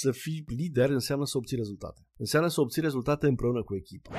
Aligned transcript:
să 0.00 0.10
fii 0.10 0.44
lider 0.46 0.90
înseamnă 0.90 1.24
să 1.24 1.36
obții 1.36 1.56
rezultate. 1.56 2.00
Înseamnă 2.16 2.48
să 2.48 2.60
obții 2.60 2.82
rezultate 2.82 3.26
împreună 3.26 3.62
cu 3.62 3.74
echipa. 3.74 4.10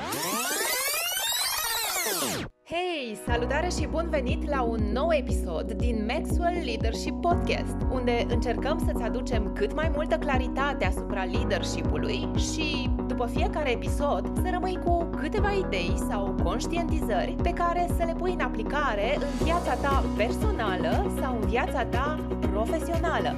Hei, 2.64 3.18
salutare 3.26 3.68
și 3.78 3.86
bun 3.86 4.06
venit 4.10 4.48
la 4.48 4.62
un 4.62 4.92
nou 4.92 5.12
episod 5.12 5.72
din 5.72 6.04
Maxwell 6.04 6.64
Leadership 6.64 7.14
Podcast, 7.20 7.76
unde 7.90 8.26
încercăm 8.28 8.78
să-ți 8.86 9.02
aducem 9.02 9.52
cât 9.52 9.74
mai 9.74 9.90
multă 9.94 10.16
claritate 10.16 10.84
asupra 10.84 11.24
leadership-ului 11.24 12.20
și, 12.36 12.90
după 13.06 13.26
fiecare 13.26 13.70
episod, 13.70 14.22
să 14.34 14.48
rămâi 14.50 14.78
cu 14.84 15.10
câteva 15.16 15.52
idei 15.52 15.94
sau 16.08 16.34
conștientizări 16.42 17.36
pe 17.42 17.50
care 17.50 17.86
să 17.96 18.04
le 18.04 18.14
pui 18.18 18.32
în 18.32 18.40
aplicare 18.40 19.16
în 19.16 19.44
viața 19.44 19.74
ta 19.74 20.04
personală 20.16 21.12
sau 21.20 21.40
în 21.40 21.48
viața 21.48 21.84
ta 21.84 22.38
profesională. 22.40 23.36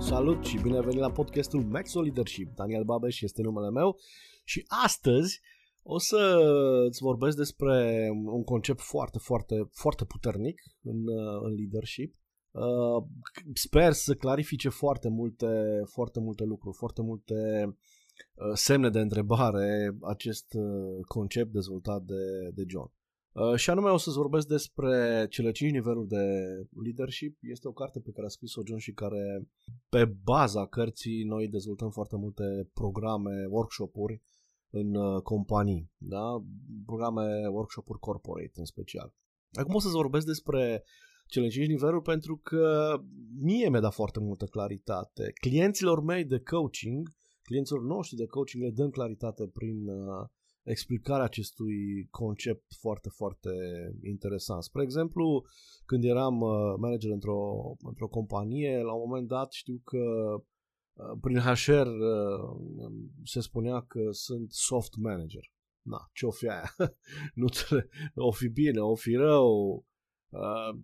Salut 0.00 0.44
și 0.44 0.58
bine 0.62 0.76
ai 0.76 0.84
venit 0.84 1.00
la 1.00 1.10
podcastul 1.10 1.64
Maxwell 1.64 2.06
Leadership. 2.06 2.54
Daniel 2.54 2.84
Babeș 2.84 3.20
este 3.20 3.42
numele 3.42 3.70
meu 3.70 3.96
și 4.44 4.64
astăzi 4.84 5.40
o 5.82 5.98
să 5.98 6.40
îți 6.86 7.02
vorbesc 7.02 7.36
despre 7.36 8.08
un 8.24 8.44
concept 8.44 8.80
foarte, 8.80 9.18
foarte, 9.18 9.68
foarte 9.72 10.04
puternic 10.04 10.62
în, 10.82 10.96
în 11.42 11.54
leadership. 11.54 12.14
Uh, 12.50 13.04
sper 13.54 13.92
să 13.92 14.14
clarifice 14.14 14.68
foarte 14.68 15.08
multe, 15.08 15.82
foarte 15.84 16.20
multe 16.20 16.44
lucruri, 16.44 16.76
foarte 16.76 17.02
multe 17.02 17.34
uh, 17.64 18.52
semne 18.54 18.90
de 18.90 19.00
întrebare 19.00 19.96
acest 20.02 20.54
uh, 20.54 21.04
concept 21.06 21.52
dezvoltat 21.52 22.02
de, 22.02 22.50
de 22.54 22.64
John. 22.66 22.92
Și 23.56 23.70
anume 23.70 23.90
o 23.90 23.96
să-ți 23.96 24.16
vorbesc 24.16 24.46
despre 24.46 25.26
cele 25.30 25.50
5 25.50 25.72
niveluri 25.72 26.08
de 26.08 26.24
leadership. 26.84 27.38
Este 27.40 27.68
o 27.68 27.72
carte 27.72 28.00
pe 28.00 28.10
care 28.10 28.26
a 28.26 28.30
scris-o 28.30 28.62
John 28.66 28.78
și 28.78 28.92
care 28.92 29.48
pe 29.88 30.04
baza 30.04 30.66
cărții 30.66 31.24
noi 31.24 31.48
dezvoltăm 31.48 31.90
foarte 31.90 32.16
multe 32.16 32.70
programe, 32.72 33.46
workshop-uri 33.48 34.22
în 34.70 34.94
uh, 34.94 35.22
companii, 35.22 35.90
da? 35.96 36.44
programe, 36.86 37.46
workshop-uri 37.46 37.98
corporate 37.98 38.52
în 38.54 38.64
special. 38.64 39.14
Acum 39.52 39.74
o 39.74 39.80
să-ți 39.80 39.94
vorbesc 39.94 40.26
despre 40.26 40.84
cele 41.26 41.48
5 41.48 41.66
niveluri 41.66 42.02
pentru 42.02 42.36
că 42.36 42.96
mie 43.40 43.68
mi-a 43.68 43.80
dat 43.80 43.94
foarte 43.94 44.20
multă 44.20 44.44
claritate. 44.44 45.32
Clienților 45.40 46.02
mei 46.02 46.24
de 46.24 46.40
coaching, 46.40 47.08
clienților 47.42 47.82
noștri 47.82 48.16
de 48.16 48.26
coaching 48.26 48.62
le 48.62 48.70
dăm 48.70 48.90
claritate 48.90 49.46
prin 49.46 49.88
uh, 49.88 50.28
explicarea 50.62 51.24
acestui 51.24 52.06
concept 52.10 52.74
foarte, 52.80 53.08
foarte 53.08 53.50
interesant. 54.02 54.62
Spre 54.62 54.82
exemplu, 54.82 55.44
când 55.84 56.04
eram 56.04 56.40
uh, 56.40 56.74
manager 56.78 57.10
într-o, 57.10 57.74
într-o 57.78 58.08
companie, 58.08 58.82
la 58.82 58.92
un 58.92 59.02
moment 59.06 59.28
dat 59.28 59.52
știu 59.52 59.80
că 59.84 59.98
Uh, 61.00 61.18
prin 61.20 61.38
HR 61.38 61.86
uh, 61.86 62.92
se 63.24 63.40
spunea 63.40 63.80
că 63.80 64.00
sunt 64.10 64.52
soft 64.52 64.96
manager. 64.96 65.42
Na, 65.82 66.10
ce-o 66.12 66.30
fi 66.30 66.48
aia? 66.48 66.74
nu 67.40 67.46
te, 67.46 67.88
o 68.14 68.32
fi 68.32 68.48
bine, 68.48 68.80
o 68.80 68.94
fi 68.94 69.14
rău, 69.14 69.74
uh, 70.28 70.78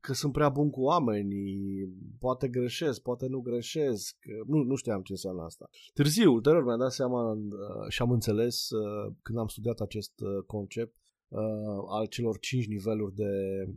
că 0.00 0.12
sunt 0.12 0.32
prea 0.32 0.48
bun 0.48 0.70
cu 0.70 0.80
oamenii, 0.80 1.88
poate 2.18 2.48
greșesc, 2.48 3.02
poate 3.02 3.26
nu 3.26 3.40
greșesc, 3.40 4.16
nu, 4.46 4.62
nu 4.62 4.74
știam 4.74 5.02
ce 5.02 5.12
înseamnă 5.12 5.42
asta. 5.42 5.68
Târziu, 5.94 6.32
ulterior 6.32 6.64
mi-am 6.64 6.78
dat 6.78 6.92
seama 6.92 7.38
și 7.88 8.02
am 8.02 8.10
înțeles 8.10 8.68
când 9.22 9.38
am 9.38 9.46
studiat 9.46 9.80
acest 9.80 10.12
concept 10.46 10.96
al 11.88 12.06
celor 12.06 12.38
cinci 12.38 12.66
niveluri 12.66 13.14
de 13.14 13.30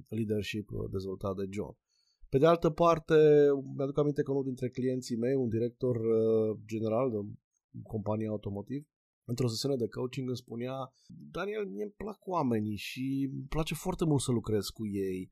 leadership 0.07 0.69
dezvoltat 0.91 1.35
de 1.35 1.47
John. 1.49 1.77
Pe 2.29 2.38
de 2.38 2.45
altă 2.45 2.69
parte, 2.69 3.16
mi-aduc 3.75 3.97
aminte 3.97 4.21
că 4.23 4.31
unul 4.31 4.44
dintre 4.44 4.69
clienții 4.69 5.17
mei, 5.17 5.35
un 5.35 5.49
director 5.49 5.95
uh, 5.95 6.57
general 6.66 7.09
de 7.09 7.17
companie 7.83 8.27
automotiv, 8.27 8.88
într-o 9.25 9.47
sesiune 9.47 9.75
de 9.75 9.88
coaching 9.88 10.27
îmi 10.27 10.38
spunea 10.38 10.94
Daniel, 11.31 11.66
mie 11.66 11.83
îmi 11.83 11.94
plac 11.97 12.27
oamenii 12.27 12.75
și 12.75 13.29
îmi 13.31 13.45
place 13.49 13.73
foarte 13.73 14.05
mult 14.05 14.22
să 14.22 14.31
lucrez 14.31 14.66
cu 14.66 14.88
ei. 14.88 15.31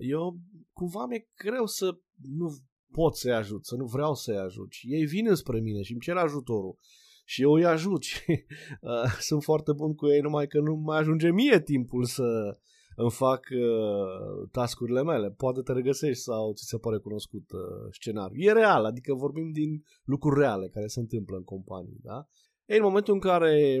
Eu 0.00 0.38
cumva 0.72 1.06
mi-e 1.06 1.28
greu 1.36 1.66
să 1.66 1.98
nu 2.36 2.56
pot 2.92 3.16
să-i 3.16 3.32
ajut, 3.32 3.66
să 3.66 3.76
nu 3.76 3.84
vreau 3.84 4.14
să-i 4.14 4.38
ajut. 4.38 4.72
Și 4.72 4.94
ei 4.94 5.04
vin 5.04 5.34
spre 5.34 5.60
mine 5.60 5.82
și 5.82 5.92
îmi 5.92 6.00
cer 6.00 6.16
ajutorul 6.16 6.78
și 7.24 7.42
eu 7.42 7.52
îi 7.52 7.64
ajut 7.64 8.02
și 8.02 8.22
uh, 8.80 9.16
sunt 9.20 9.42
foarte 9.42 9.72
bun 9.72 9.94
cu 9.94 10.08
ei, 10.08 10.20
numai 10.20 10.46
că 10.46 10.60
nu 10.60 10.74
mai 10.74 10.98
ajunge 10.98 11.30
mie 11.30 11.60
timpul 11.60 12.04
să, 12.04 12.58
îmi 12.96 13.10
fac 13.10 13.40
uh, 13.52 14.48
tascurile 14.50 15.02
mele. 15.02 15.30
Poate 15.30 15.60
te 15.60 15.72
regăsești 15.72 16.22
sau 16.22 16.52
ți 16.52 16.64
se 16.64 16.78
pare 16.78 16.98
cunoscut 16.98 17.50
uh, 17.50 17.88
scenariu. 17.90 18.40
E 18.40 18.52
real, 18.52 18.84
adică 18.84 19.14
vorbim 19.14 19.50
din 19.52 19.84
lucruri 20.04 20.40
reale 20.40 20.68
care 20.68 20.86
se 20.86 21.00
întâmplă 21.00 21.36
în 21.36 21.44
companii, 21.44 22.00
da? 22.02 22.28
Ei, 22.66 22.76
în 22.76 22.82
momentul 22.84 23.14
în 23.14 23.20
care 23.20 23.80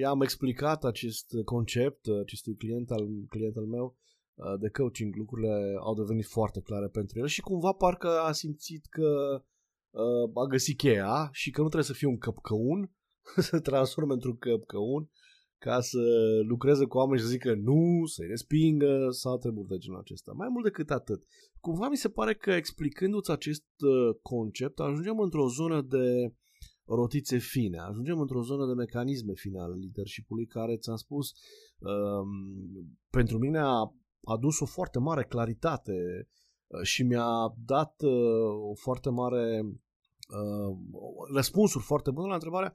i-am 0.00 0.20
explicat 0.20 0.84
acest 0.84 1.26
concept 1.44 2.06
acestui 2.22 2.54
client 2.54 2.90
al, 2.90 3.08
client 3.28 3.56
al 3.56 3.64
meu 3.64 3.84
uh, 3.84 4.13
de 4.60 4.68
coaching, 4.68 5.16
lucrurile 5.16 5.74
au 5.80 5.94
devenit 5.94 6.26
foarte 6.26 6.60
clare 6.60 6.88
pentru 6.88 7.18
el 7.18 7.26
și 7.26 7.40
cumva 7.40 7.72
parcă 7.72 8.08
a 8.08 8.32
simțit 8.32 8.86
că 8.86 9.42
uh, 9.90 10.42
a 10.42 10.46
găsit 10.46 10.76
cheia 10.76 11.28
și 11.32 11.50
că 11.50 11.60
nu 11.60 11.68
trebuie 11.68 11.90
să 11.90 11.98
fie 11.98 12.08
un 12.08 12.18
căpcăun, 12.18 12.92
să 13.48 13.60
transforme 13.60 14.12
într-un 14.12 14.36
căpcăun, 14.36 15.10
ca 15.58 15.80
să 15.80 15.98
lucreze 16.46 16.84
cu 16.84 16.96
oameni 16.96 17.18
și 17.18 17.24
să 17.24 17.30
zică 17.30 17.54
nu, 17.54 18.06
să-i 18.06 18.26
respingă 18.26 19.08
sau 19.10 19.38
treburi 19.38 19.68
de 19.68 19.76
genul 19.76 19.98
acesta. 19.98 20.32
Mai 20.32 20.48
mult 20.50 20.64
decât 20.64 20.90
atât. 20.90 21.24
Cumva 21.60 21.88
mi 21.88 21.96
se 21.96 22.08
pare 22.08 22.34
că 22.34 22.50
explicându-ți 22.50 23.30
acest 23.30 23.64
uh, 23.78 24.16
concept 24.22 24.78
ajungem 24.78 25.18
într-o 25.18 25.48
zonă 25.48 25.82
de 25.82 26.34
rotițe 26.86 27.38
fine, 27.38 27.78
ajungem 27.78 28.18
într-o 28.20 28.42
zonă 28.42 28.66
de 28.66 28.72
mecanisme 28.72 29.32
fine 29.34 29.60
ale 29.60 29.74
leadership-ului 29.74 30.46
care, 30.46 30.76
ți-am 30.76 30.96
spus, 30.96 31.32
um, 31.78 32.28
pentru 33.10 33.38
mine 33.38 33.58
a 33.58 33.94
adus 34.24 34.60
o 34.60 34.64
foarte 34.64 34.98
mare 34.98 35.24
claritate 35.24 36.28
uh, 36.66 36.82
și 36.82 37.02
mi-a 37.02 37.54
dat 37.64 38.02
uh, 38.02 38.70
o 38.70 38.74
foarte 38.74 39.10
mare 39.10 39.60
uh, 39.60 40.76
răspunsuri 41.34 41.84
foarte 41.84 42.10
bune 42.10 42.28
la 42.28 42.34
întrebarea 42.34 42.72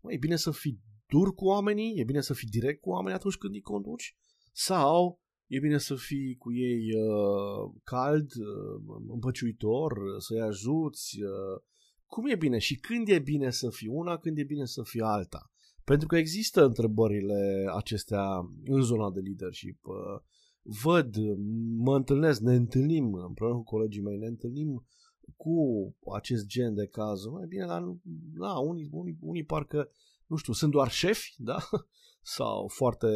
mai 0.00 0.14
e 0.14 0.18
bine 0.18 0.36
să 0.36 0.50
fii 0.50 0.80
dur 1.06 1.34
cu 1.34 1.44
oamenii, 1.44 1.94
e 1.96 2.04
bine 2.04 2.20
să 2.20 2.34
fii 2.34 2.48
direct 2.48 2.80
cu 2.80 2.90
oamenii 2.90 3.16
atunci 3.16 3.36
când 3.36 3.54
îi 3.54 3.60
conduci, 3.60 4.16
sau 4.52 5.20
e 5.46 5.58
bine 5.58 5.78
să 5.78 5.94
fii 5.94 6.36
cu 6.36 6.52
ei 6.52 6.94
uh, 6.94 7.72
cald, 7.84 8.30
uh, 8.34 8.96
împăciuitor, 9.08 9.98
să-i 10.18 10.40
ajuți, 10.40 11.22
uh, 11.22 11.62
cum 12.06 12.26
e 12.26 12.36
bine 12.36 12.58
și 12.58 12.76
când 12.76 13.08
e 13.08 13.18
bine 13.18 13.50
să 13.50 13.70
fii 13.70 13.88
una, 13.88 14.18
când 14.18 14.38
e 14.38 14.44
bine 14.44 14.64
să 14.64 14.82
fii 14.82 15.00
alta. 15.00 15.50
Pentru 15.84 16.06
că 16.06 16.16
există 16.16 16.64
întrebările 16.64 17.64
acestea 17.74 18.50
în 18.64 18.80
zona 18.80 19.10
de 19.10 19.20
leadership. 19.20 19.86
Uh, 19.86 20.20
văd, 20.62 21.16
mă 21.76 21.96
întâlnesc, 21.96 22.40
ne 22.40 22.54
întâlnim 22.54 23.14
împreună 23.14 23.54
cu 23.54 23.62
colegii 23.62 24.02
mei, 24.02 24.18
ne 24.18 24.26
întâlnim 24.26 24.86
cu 25.36 25.54
acest 26.14 26.46
gen 26.46 26.74
de 26.74 26.86
cazuri. 26.86 27.34
Mai 27.34 27.46
bine, 27.46 27.66
dar 27.66 27.82
na, 28.32 28.58
unii, 28.58 28.88
unii, 28.92 29.16
unii 29.20 29.44
parcă 29.44 29.90
nu 30.30 30.36
știu, 30.36 30.52
sunt 30.52 30.70
doar 30.70 30.90
șefi, 30.90 31.34
da? 31.36 31.58
Sau 32.36 32.68
foarte 32.68 33.08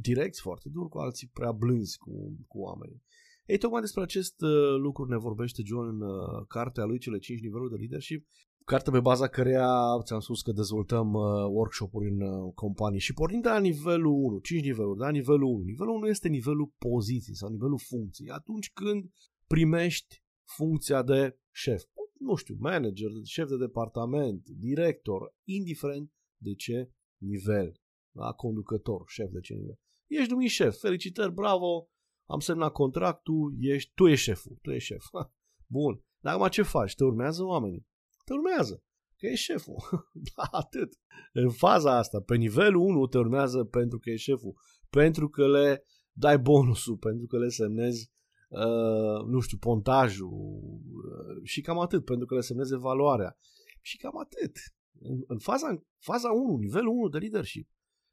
direcți, 0.00 0.40
foarte 0.40 0.68
dur, 0.68 0.88
cu 0.88 0.98
alții 0.98 1.30
prea 1.32 1.52
blânzi 1.52 1.98
cu, 1.98 2.36
cu 2.48 2.58
oamenii. 2.58 3.02
Ei, 3.46 3.58
tocmai 3.58 3.80
despre 3.80 4.02
acest 4.02 4.40
uh, 4.40 4.76
lucru 4.78 5.04
ne 5.04 5.16
vorbește 5.16 5.62
John 5.64 5.88
în 5.88 6.00
uh, 6.00 6.46
cartea 6.48 6.84
lui 6.84 6.98
Cele 6.98 7.18
5 7.18 7.40
niveluri 7.40 7.70
de 7.70 7.76
leadership, 7.76 8.26
carte 8.64 8.90
pe 8.90 9.00
baza 9.00 9.28
căreia 9.28 9.68
ți-am 10.02 10.20
spus 10.20 10.42
că 10.42 10.52
dezvoltăm 10.52 11.12
uh, 11.12 11.22
workshop-uri 11.50 12.08
în 12.08 12.20
uh, 12.20 12.52
companii 12.54 13.00
și 13.00 13.14
pornind 13.14 13.42
de 13.42 13.48
la 13.48 13.58
nivelul 13.58 14.12
1, 14.12 14.38
5 14.38 14.62
niveluri, 14.64 14.98
de 14.98 15.04
la 15.04 15.10
nivelul 15.10 15.48
1. 15.48 15.62
Nivelul 15.62 15.94
1 15.94 16.06
este 16.06 16.28
nivelul 16.28 16.72
poziției 16.78 17.36
sau 17.36 17.48
nivelul 17.48 17.78
funcției. 17.78 18.30
Atunci 18.30 18.72
când 18.72 19.10
primești 19.46 20.22
funcția 20.44 21.02
de 21.02 21.38
șef 21.50 21.82
nu 22.24 22.34
știu, 22.34 22.56
manager, 22.58 23.10
șef 23.24 23.48
de 23.48 23.56
departament, 23.56 24.48
director, 24.48 25.34
indiferent 25.48 26.12
de 26.36 26.54
ce 26.54 26.90
nivel, 27.20 27.80
la 28.16 28.32
conducător, 28.32 29.04
șef 29.06 29.30
de 29.30 29.40
ce 29.40 29.54
nivel. 29.54 29.78
Ești 30.06 30.30
numit 30.30 30.50
șef, 30.50 30.78
felicitări, 30.78 31.32
bravo, 31.32 31.88
am 32.28 32.40
semnat 32.40 32.72
contractul, 32.72 33.54
ești, 33.60 33.92
tu 33.94 34.06
ești 34.06 34.24
șeful, 34.24 34.58
tu 34.62 34.70
ești 34.70 34.92
șef. 34.92 35.04
Bun, 35.76 36.04
dar 36.22 36.34
acum 36.34 36.48
ce 36.48 36.62
faci? 36.62 36.94
Te 36.94 37.04
urmează 37.04 37.44
oamenii? 37.44 37.86
Te 38.24 38.32
urmează, 38.32 38.82
că 39.16 39.26
ești 39.26 39.44
șeful. 39.44 39.76
da, 40.34 40.42
atât. 40.50 40.92
În 41.32 41.50
faza 41.50 41.96
asta, 41.96 42.20
pe 42.20 42.36
nivelul 42.36 42.80
1 42.80 43.06
te 43.06 43.18
urmează 43.18 43.64
pentru 43.64 43.98
că 43.98 44.10
ești 44.10 44.30
șeful, 44.30 44.54
pentru 44.90 45.28
că 45.28 45.48
le 45.48 45.84
dai 46.12 46.38
bonusul, 46.38 46.96
pentru 46.96 47.26
că 47.26 47.38
le 47.38 47.48
semnezi 47.48 48.12
Uh, 48.54 49.24
nu 49.26 49.40
știu, 49.40 49.58
pontajul 49.58 50.32
uh, 50.32 51.42
și 51.42 51.60
cam 51.60 51.78
atât, 51.78 52.04
pentru 52.04 52.26
că 52.26 52.34
le 52.34 52.40
semneze 52.40 52.76
valoarea. 52.76 53.38
Și 53.80 53.96
cam 53.96 54.18
atât. 54.18 54.56
În, 55.00 55.22
în 55.26 55.38
faza, 55.38 55.68
în 55.68 55.80
faza 55.98 56.30
1, 56.30 56.56
nivelul 56.56 56.88
1 56.88 57.08
de 57.08 57.18
leadership, 57.18 57.68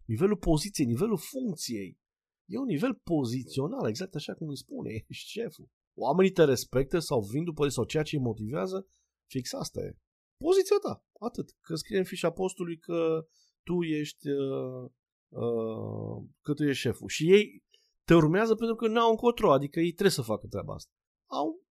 nivelul 0.05 0.37
poziției, 0.37 0.87
nivelul 0.87 1.17
funcției, 1.17 1.99
e 2.45 2.57
un 2.57 2.65
nivel 2.65 2.93
pozițional, 3.03 3.87
exact 3.87 4.15
așa 4.15 4.33
cum 4.33 4.47
îi 4.47 4.57
spune, 4.57 4.89
ești 5.07 5.29
șeful. 5.29 5.69
Oamenii 5.93 6.31
te 6.31 6.43
respectă 6.43 6.99
sau 6.99 7.21
vin 7.21 7.43
după 7.43 7.67
sau 7.67 7.83
ceea 7.83 8.03
ce 8.03 8.15
îi 8.15 8.21
motivează, 8.21 8.87
Fix 9.33 9.53
asta 9.53 9.79
e. 9.79 9.97
Poziția 10.37 10.77
ta, 10.81 11.05
atât. 11.19 11.47
Că 11.61 11.75
scrie 11.75 11.97
în 11.97 12.03
fișa 12.03 12.31
postului 12.31 12.77
că 12.77 13.27
tu 13.63 13.83
ești 13.83 14.29
uh, 14.29 14.83
uh, 15.43 16.17
că 16.41 16.53
tu 16.53 16.63
ești 16.63 16.81
șeful. 16.81 17.07
Și 17.07 17.31
ei 17.31 17.63
te 18.07 18.13
urmează 18.13 18.55
pentru 18.55 18.75
că 18.75 18.87
n-au 18.87 19.09
încotro, 19.09 19.51
adică 19.51 19.79
ei 19.79 19.91
trebuie 19.91 20.19
să 20.19 20.21
facă 20.21 20.47
treaba 20.47 20.73
asta. 20.73 20.91
Au, 21.29 21.63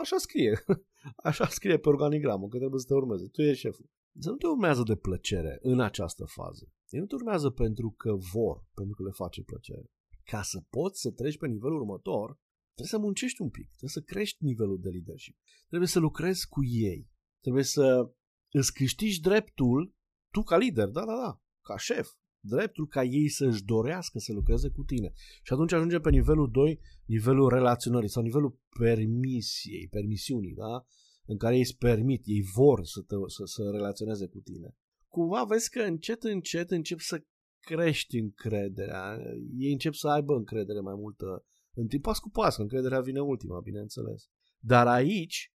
așa 0.00 0.16
scrie. 0.16 0.64
Așa 1.28 1.46
scrie 1.46 1.78
pe 1.78 1.88
organigramă, 1.88 2.48
că 2.48 2.56
trebuie 2.58 2.80
să 2.80 2.86
te 2.86 2.94
urmeze. 2.94 3.26
Tu 3.26 3.42
ești 3.42 3.60
șeful. 3.60 3.86
Să 4.18 4.30
nu 4.30 4.36
te 4.36 4.46
urmează 4.46 4.82
de 4.82 4.96
plăcere 4.96 5.58
în 5.60 5.80
această 5.80 6.24
fază. 6.24 6.64
Ei 6.88 7.00
nu 7.00 7.06
te 7.06 7.14
urmează 7.14 7.50
pentru 7.50 7.94
că 7.96 8.12
vor, 8.32 8.64
pentru 8.74 8.94
că 8.96 9.02
le 9.02 9.10
face 9.10 9.42
plăcere. 9.42 9.90
Ca 10.24 10.42
să 10.42 10.58
poți 10.70 11.00
să 11.00 11.10
treci 11.10 11.38
pe 11.38 11.46
nivelul 11.46 11.80
următor, 11.80 12.38
trebuie 12.74 12.98
să 12.98 12.98
muncești 12.98 13.42
un 13.42 13.50
pic, 13.50 13.68
trebuie 13.68 13.90
să 13.90 14.00
crești 14.00 14.44
nivelul 14.44 14.80
de 14.80 14.88
leadership. 14.88 15.36
Trebuie 15.68 15.88
să 15.88 15.98
lucrezi 15.98 16.48
cu 16.48 16.64
ei. 16.64 17.10
Trebuie 17.40 17.64
să 17.64 18.12
îți 18.50 18.72
câștigi 18.72 19.20
dreptul, 19.20 19.94
tu 20.30 20.42
ca 20.42 20.56
lider, 20.56 20.88
da, 20.88 21.04
da, 21.04 21.16
da, 21.24 21.40
ca 21.60 21.76
șef, 21.76 22.08
dreptul 22.40 22.86
ca 22.86 23.02
ei 23.04 23.28
să-și 23.28 23.64
dorească 23.64 24.18
să 24.18 24.32
lucreze 24.32 24.68
cu 24.68 24.82
tine. 24.82 25.12
Și 25.42 25.52
atunci 25.52 25.72
ajunge 25.72 25.98
pe 25.98 26.10
nivelul 26.10 26.50
2, 26.50 26.80
nivelul 27.04 27.48
relaționării 27.48 28.08
sau 28.08 28.22
nivelul 28.22 28.60
permisiei, 28.78 29.88
permisiunii, 29.88 30.54
da? 30.54 30.86
în 31.26 31.36
care 31.36 31.54
ei 31.54 31.60
îți 31.60 31.76
permit, 31.76 32.22
ei 32.26 32.42
vor 32.54 32.84
să, 32.84 33.00
te, 33.00 33.14
să, 33.26 33.44
să 33.44 33.70
relaționeze 33.70 34.26
cu 34.26 34.38
tine. 34.38 34.76
Cumva 35.08 35.44
vezi 35.44 35.70
că 35.70 35.82
încet, 35.82 36.22
încet 36.22 36.70
încep 36.70 36.98
să 36.98 37.24
crești 37.60 38.18
încrederea, 38.18 39.18
ei 39.56 39.72
încep 39.72 39.92
să 39.92 40.08
aibă 40.08 40.34
încredere 40.34 40.80
mai 40.80 40.94
multă 40.94 41.46
în 41.74 41.86
timp 41.86 42.02
pas 42.02 42.18
cu 42.18 42.30
pas, 42.30 42.56
că 42.56 42.62
încrederea 42.62 43.00
vine 43.00 43.20
ultima, 43.20 43.60
bineînțeles. 43.60 44.28
Dar 44.58 44.86
aici, 44.86 45.52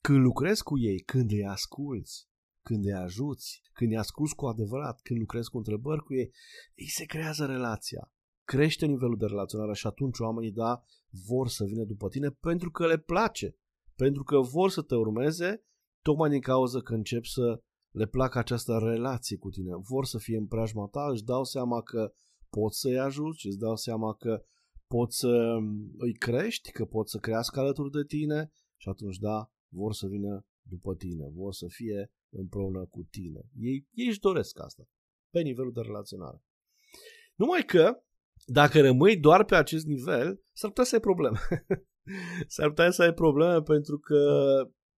când 0.00 0.18
lucrezi 0.18 0.62
cu 0.62 0.78
ei, 0.78 0.98
când 0.98 1.30
îi 1.30 1.46
asculți, 1.46 2.28
când 2.62 2.84
îi 2.84 2.92
ajuți, 2.92 3.60
când 3.72 3.90
îi 3.90 3.96
asculți 3.96 4.34
cu 4.34 4.46
adevărat, 4.46 5.00
când 5.02 5.18
lucrezi 5.18 5.50
cu 5.50 5.56
întrebări 5.56 6.02
cu 6.02 6.14
ei, 6.14 6.32
ei 6.74 6.88
se 6.88 7.04
creează 7.04 7.46
relația. 7.46 8.12
Crește 8.44 8.86
nivelul 8.86 9.16
de 9.16 9.26
relaționare 9.26 9.74
și 9.74 9.86
atunci 9.86 10.18
oamenii, 10.18 10.52
da, 10.52 10.82
vor 11.26 11.48
să 11.48 11.64
vină 11.64 11.84
după 11.84 12.08
tine 12.08 12.30
pentru 12.30 12.70
că 12.70 12.86
le 12.86 12.98
place, 12.98 13.56
pentru 13.96 14.22
că 14.22 14.40
vor 14.40 14.70
să 14.70 14.82
te 14.82 14.94
urmeze, 14.94 15.64
tocmai 16.02 16.30
din 16.30 16.40
cauza 16.40 16.80
că 16.80 16.94
încep 16.94 17.24
să 17.24 17.62
le 17.90 18.06
placă 18.06 18.38
această 18.38 18.78
relație 18.78 19.36
cu 19.36 19.50
tine. 19.50 19.70
Vor 19.76 20.04
să 20.04 20.18
fie 20.18 20.36
în 20.36 20.46
preajma 20.46 20.86
ta, 20.86 21.08
își 21.10 21.24
dau 21.24 21.44
seama 21.44 21.82
că 21.82 22.12
poți 22.50 22.78
să-i 22.78 22.98
ajuți, 22.98 23.46
îți 23.46 23.58
dau 23.58 23.76
seama 23.76 24.14
că 24.14 24.42
poți 24.94 25.16
să 25.16 25.32
îi 25.96 26.14
crești, 26.14 26.70
că 26.72 26.84
poți 26.84 27.10
să 27.10 27.18
crească 27.18 27.60
alături 27.60 27.90
de 27.90 28.04
tine 28.06 28.52
și 28.76 28.88
atunci, 28.88 29.18
da, 29.18 29.50
vor 29.68 29.92
să 29.92 30.06
vină 30.06 30.46
după 30.62 30.94
tine, 30.94 31.30
vor 31.34 31.52
să 31.52 31.66
fie 31.68 32.12
împreună 32.28 32.86
cu 32.86 33.06
tine. 33.10 33.40
Ei, 33.56 33.86
ei 33.92 34.06
își 34.06 34.20
doresc 34.20 34.60
asta, 34.60 34.82
pe 35.30 35.40
nivelul 35.40 35.72
de 35.72 35.80
relaționare. 35.80 36.42
Numai 37.34 37.64
că, 37.64 38.02
dacă 38.46 38.80
rămâi 38.80 39.18
doar 39.18 39.44
pe 39.44 39.54
acest 39.54 39.86
nivel, 39.86 40.42
s-ar 40.52 40.70
putea 40.70 40.84
să 40.84 40.94
ai 40.94 41.00
probleme. 41.00 41.38
s-ar 42.54 42.68
putea 42.68 42.90
să 42.90 43.02
ai 43.02 43.12
probleme 43.12 43.62
pentru 43.62 43.98
că 43.98 44.22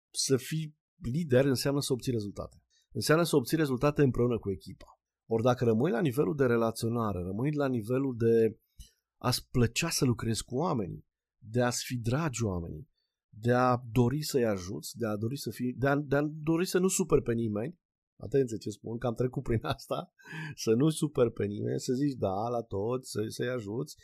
să 0.10 0.38
fii 0.38 0.76
lider 1.02 1.46
înseamnă 1.46 1.82
să 1.82 1.94
obții 1.94 2.12
rezultate. 2.12 2.62
Înseamnă 2.92 3.24
să 3.24 3.36
obții 3.36 3.58
rezultate 3.58 4.02
împreună 4.02 4.40
cu 4.40 4.52
echipa. 4.52 5.00
Ori 5.26 5.44
dacă 5.44 5.64
rămâi 5.64 5.92
la 5.92 6.02
nivelul 6.02 6.36
de 6.36 6.46
relaționare, 6.46 7.20
rămâi 7.20 7.52
la 7.54 7.68
nivelul 7.68 8.16
de 8.18 8.60
a-ți 9.22 9.50
plăcea 9.50 9.90
să 9.90 10.06
lucrezi 10.06 10.44
cu 10.44 10.56
oamenii, 10.56 11.06
de 11.38 11.62
a-ți 11.62 11.84
fi 11.86 11.98
dragi 11.98 12.44
oamenii, 12.44 12.90
de 13.30 13.54
a 13.54 13.78
dori 13.92 14.22
să-i 14.22 14.46
ajuți, 14.46 14.98
de 14.98 15.06
a 15.06 15.16
dori 15.16 15.38
să 15.38 15.50
fii, 15.50 15.74
de 15.74 15.88
a, 15.88 15.96
de 15.96 16.16
a 16.16 16.22
dori 16.22 16.66
să 16.66 16.80
nu 16.80 16.88
super 16.88 17.22
pe 17.22 17.34
nimeni, 17.34 17.80
atenție 18.18 18.58
ce 18.58 18.70
spun, 18.70 18.98
că 18.98 19.08
am 19.08 19.14
trecut 19.14 19.44
prin 19.44 19.60
asta, 19.62 20.14
să 20.64 20.74
nu 20.74 20.90
super 20.90 21.30
pe 21.30 21.46
nimeni, 21.46 21.80
să 21.80 21.94
zici 21.94 22.14
da 22.14 22.48
la 22.50 22.62
toți, 22.62 23.10
să, 23.10 23.26
să-i 23.28 23.50
ajuți, 23.50 23.98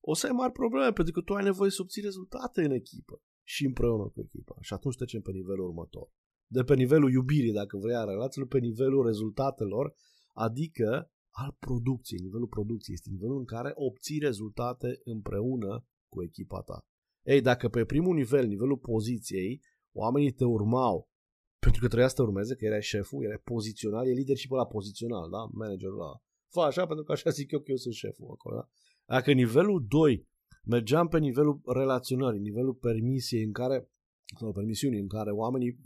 o 0.00 0.14
să 0.14 0.26
ai 0.26 0.32
mari 0.32 0.52
probleme, 0.52 0.92
pentru 0.92 1.12
că 1.12 1.20
tu 1.20 1.32
ai 1.32 1.44
nevoie 1.44 1.70
să 1.70 1.82
obții 1.82 2.02
rezultate 2.02 2.64
în 2.64 2.70
echipă 2.70 3.22
și 3.42 3.66
împreună 3.66 4.04
cu 4.04 4.20
echipa. 4.20 4.56
Și 4.60 4.72
atunci 4.72 4.96
trecem 4.96 5.20
pe 5.20 5.30
nivelul 5.30 5.66
următor. 5.66 6.08
De 6.46 6.62
pe 6.62 6.74
nivelul 6.74 7.10
iubirii, 7.10 7.52
dacă 7.52 7.76
vrei, 7.76 7.96
a 7.96 8.04
relațiilor, 8.04 8.48
pe 8.48 8.58
nivelul 8.58 9.06
rezultatelor, 9.06 9.94
adică 10.32 11.13
al 11.36 11.56
producției. 11.58 12.20
Nivelul 12.20 12.46
producției 12.46 12.94
este 12.94 13.10
nivelul 13.10 13.38
în 13.38 13.44
care 13.44 13.72
obții 13.74 14.18
rezultate 14.18 15.00
împreună 15.04 15.86
cu 16.08 16.22
echipa 16.22 16.60
ta. 16.60 16.86
Ei, 17.22 17.40
dacă 17.40 17.68
pe 17.68 17.84
primul 17.84 18.14
nivel, 18.14 18.46
nivelul 18.46 18.78
poziției, 18.78 19.62
oamenii 19.92 20.32
te 20.32 20.44
urmau 20.44 21.08
pentru 21.64 21.80
că 21.80 21.86
trebuia 21.86 22.08
să 22.08 22.14
te 22.14 22.22
urmeze, 22.22 22.54
că 22.54 22.64
erai 22.64 22.82
șeful, 22.82 23.24
erai 23.24 23.40
pozițional, 23.44 24.06
e 24.06 24.12
leadership 24.12 24.50
la 24.50 24.66
pozițional, 24.66 25.30
da? 25.30 25.42
Managerul 25.52 26.00
ăla. 26.00 26.22
Fă 26.50 26.60
așa 26.60 26.86
pentru 26.86 27.04
că 27.04 27.12
așa 27.12 27.30
zic 27.30 27.50
eu 27.50 27.58
că 27.58 27.70
eu 27.70 27.76
sunt 27.76 27.94
șeful 27.94 28.30
acolo, 28.30 28.56
da? 28.56 28.68
Dacă 29.14 29.32
nivelul 29.32 29.86
2 29.88 30.28
mergeam 30.64 31.08
pe 31.08 31.18
nivelul 31.18 31.60
relaționării, 31.64 32.40
nivelul 32.40 32.74
permisiei 32.74 33.42
în 33.42 33.52
care 33.52 33.88
sau 34.38 34.52
permisiunii 34.52 35.00
în 35.00 35.08
care 35.08 35.30
oamenii 35.30 35.78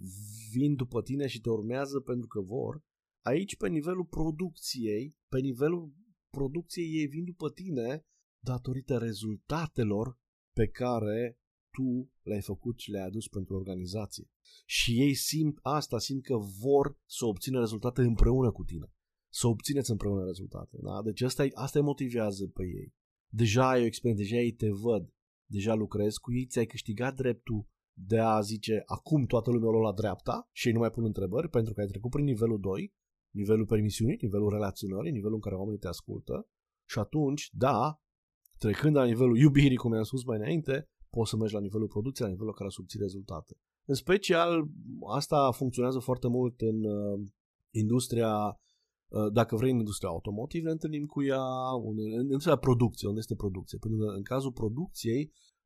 vin 0.53 0.75
după 0.75 1.03
tine 1.03 1.27
și 1.27 1.41
te 1.41 1.50
urmează 1.50 2.00
pentru 2.00 2.27
că 2.27 2.41
vor, 2.41 2.83
aici 3.29 3.57
pe 3.57 3.69
nivelul 3.69 4.05
producției, 4.05 5.17
pe 5.29 5.39
nivelul 5.41 5.93
producției 6.31 6.93
ei 6.93 7.07
vin 7.07 7.25
după 7.25 7.51
tine 7.51 8.07
datorită 8.45 8.99
rezultatelor 8.99 10.19
pe 10.53 10.67
care 10.69 11.39
tu 11.71 12.11
le-ai 12.23 12.41
făcut 12.41 12.79
și 12.79 12.91
le-ai 12.91 13.07
adus 13.07 13.29
pentru 13.29 13.55
organizație. 13.55 14.31
Și 14.67 15.01
ei 15.01 15.15
simt 15.15 15.59
asta, 15.63 15.99
simt 15.99 16.23
că 16.23 16.37
vor 16.37 16.99
să 17.07 17.25
obțină 17.25 17.59
rezultate 17.59 18.03
împreună 18.03 18.53
cu 18.53 18.65
tine. 18.65 18.93
Să 19.33 19.47
obțineți 19.47 19.91
împreună 19.91 20.25
rezultate. 20.25 20.77
Da? 20.83 21.03
Deci 21.03 21.21
asta, 21.21 21.47
asta 21.55 21.79
îi 21.79 21.85
motivează 21.85 22.47
pe 22.47 22.63
ei. 22.63 22.95
Deja 23.33 23.69
ai 23.69 23.83
o 23.83 23.85
experiență, 23.85 24.23
deja 24.23 24.37
ei 24.37 24.53
te 24.53 24.71
văd, 24.71 25.13
deja 25.51 25.75
lucrezi 25.75 26.21
cu 26.21 26.33
ei, 26.33 26.47
ți-ai 26.47 26.67
câștigat 26.67 27.15
dreptul 27.15 27.67
de 28.01 28.19
a 28.19 28.41
zice 28.41 28.83
acum 28.87 29.27
toată 29.27 29.51
lumea 29.51 29.69
o 29.69 29.81
la 29.81 29.93
dreapta 29.93 30.49
și 30.53 30.67
ei 30.67 30.73
nu 30.73 30.79
mai 30.79 30.91
pun 30.91 31.05
întrebări 31.05 31.49
pentru 31.49 31.75
că 31.75 31.81
ai 31.81 31.87
trecut 31.87 32.11
prin 32.11 32.25
nivelul 32.25 32.61
2, 32.61 32.95
nivelul 33.31 33.67
permisiunii, 33.67 34.19
nivelul 34.21 34.51
relaționării, 34.51 35.11
nivelul 35.11 35.35
în 35.35 35.41
care 35.41 35.55
oamenii 35.55 35.79
te 35.79 35.89
ascultă 35.89 36.49
și 36.85 36.99
atunci, 36.99 37.51
da, 37.53 38.01
Trecând 38.59 38.97
la 38.97 39.05
nivelul 39.05 39.39
iubirii, 39.39 39.77
cum 39.77 39.93
am 39.93 40.03
spus 40.03 40.25
mai 40.25 40.37
înainte, 40.39 40.89
poți 41.11 41.31
să 41.31 41.37
mergi 41.37 41.55
la 41.55 41.61
nivelul 41.61 41.89
producției, 41.89 42.27
la 42.27 42.33
nivelul 42.33 42.55
care 42.55 42.71
să 42.71 42.77
obții 42.81 43.01
rezultate. 43.01 43.57
În 43.85 43.95
special, 43.95 44.69
asta 45.09 45.51
funcționează 45.53 45.99
foarte 45.99 46.29
mult 46.29 46.61
în 46.61 46.85
uh, 46.85 47.21
industria, 47.71 48.61
uh, 49.09 49.33
dacă 49.33 49.57
vrei, 49.57 49.71
în 49.71 49.79
industria 49.79 50.09
automotive, 50.09 50.64
ne 50.64 50.71
întâlnim 50.71 51.07
cu 51.07 51.23
ea, 51.23 51.45
în, 51.85 51.97
în 52.19 52.21
industria 52.21 52.57
producției, 52.57 53.09
unde 53.09 53.21
este 53.21 53.35
producție. 53.35 53.79
Pentru 53.79 53.99
că 53.99 54.07
în 54.17 54.23
cazul 54.23 54.52
producției, 54.52 55.23
uh, 55.23 55.58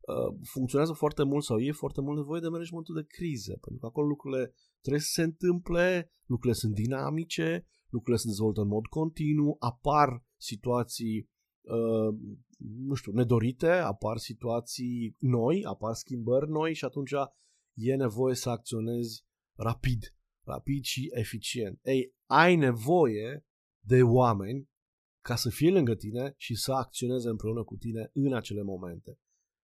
funcționează 0.42 0.92
foarte 0.92 1.22
mult 1.22 1.44
sau 1.44 1.58
e 1.58 1.72
foarte 1.72 2.00
mult 2.00 2.16
nevoie 2.16 2.40
de 2.40 2.48
managementul 2.48 2.94
de 2.94 3.04
crize, 3.08 3.52
pentru 3.60 3.80
că 3.80 3.86
acolo 3.86 4.06
lucrurile 4.06 4.54
trebuie 4.80 5.02
să 5.02 5.12
se 5.12 5.22
întâmple, 5.22 6.12
lucrurile 6.24 6.58
sunt 6.58 6.74
dinamice, 6.74 7.66
lucrurile 7.88 8.22
se 8.22 8.28
dezvoltă 8.28 8.60
în 8.60 8.68
mod 8.68 8.86
continuu, 8.86 9.56
apar 9.58 10.24
situații 10.36 11.30
Uh, 11.62 12.18
nu 12.58 12.94
știu, 12.94 13.12
nedorite, 13.12 13.70
apar 13.70 14.16
situații 14.16 15.16
noi, 15.18 15.64
apar 15.64 15.94
schimbări 15.94 16.50
noi 16.50 16.74
și 16.74 16.84
atunci 16.84 17.12
e 17.72 17.94
nevoie 17.94 18.34
să 18.34 18.50
acționezi 18.50 19.24
rapid, 19.56 20.14
rapid 20.44 20.82
și 20.82 21.10
eficient. 21.12 21.80
Ei, 21.82 22.14
ai 22.26 22.56
nevoie 22.56 23.46
de 23.84 24.02
oameni 24.02 24.68
ca 25.24 25.36
să 25.36 25.48
fie 25.48 25.70
lângă 25.70 25.94
tine 25.94 26.34
și 26.36 26.54
să 26.54 26.72
acționeze 26.72 27.28
împreună 27.28 27.64
cu 27.64 27.76
tine 27.76 28.10
în 28.12 28.34
acele 28.34 28.62
momente. 28.62 29.18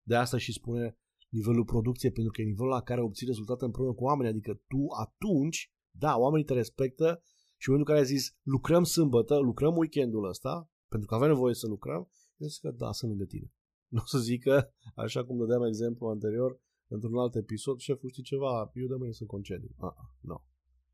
De 0.07 0.15
asta 0.15 0.37
și 0.37 0.51
spune 0.51 0.97
nivelul 1.29 1.65
producției, 1.65 2.11
pentru 2.11 2.31
că 2.31 2.41
e 2.41 2.45
nivelul 2.53 2.71
la 2.71 2.81
care 2.81 3.01
obții 3.01 3.25
rezultate 3.25 3.65
împreună 3.65 3.93
cu 3.93 4.03
oameni, 4.03 4.29
adică 4.29 4.53
tu 4.53 4.81
atunci, 5.05 5.71
da, 5.91 6.17
oamenii 6.17 6.45
te 6.45 6.53
respectă 6.53 7.21
și 7.57 7.69
în 7.69 7.73
momentul 7.73 7.77
în 7.77 7.83
care 7.83 7.99
ai 7.99 8.15
zis 8.17 8.35
lucrăm 8.41 8.83
sâmbătă, 8.83 9.37
lucrăm 9.37 9.75
weekendul 9.77 10.27
ăsta, 10.27 10.71
pentru 10.87 11.07
că 11.07 11.15
avem 11.15 11.27
nevoie 11.27 11.53
să 11.53 11.67
lucrăm, 11.67 12.09
eu 12.37 12.47
zic 12.47 12.61
că 12.61 12.71
da, 12.71 12.91
sunt 12.91 13.09
lângă 13.11 13.25
tine. 13.25 13.51
Nu 13.93 14.01
o 14.03 14.05
să 14.05 14.17
zică, 14.17 14.73
așa 14.95 15.25
cum 15.25 15.37
dădeam 15.37 15.63
exemplu 15.63 16.07
anterior, 16.07 16.59
într-un 16.87 17.17
alt 17.17 17.35
episod, 17.35 17.77
șeful 17.79 18.09
știi 18.09 18.23
ceva, 18.23 18.71
eu 18.73 18.87
de 18.87 18.95
mâine 18.95 19.13
să 19.13 19.25
concediu. 19.25 19.69
Ah, 19.77 19.91
ah, 19.95 20.09
nu, 20.21 20.45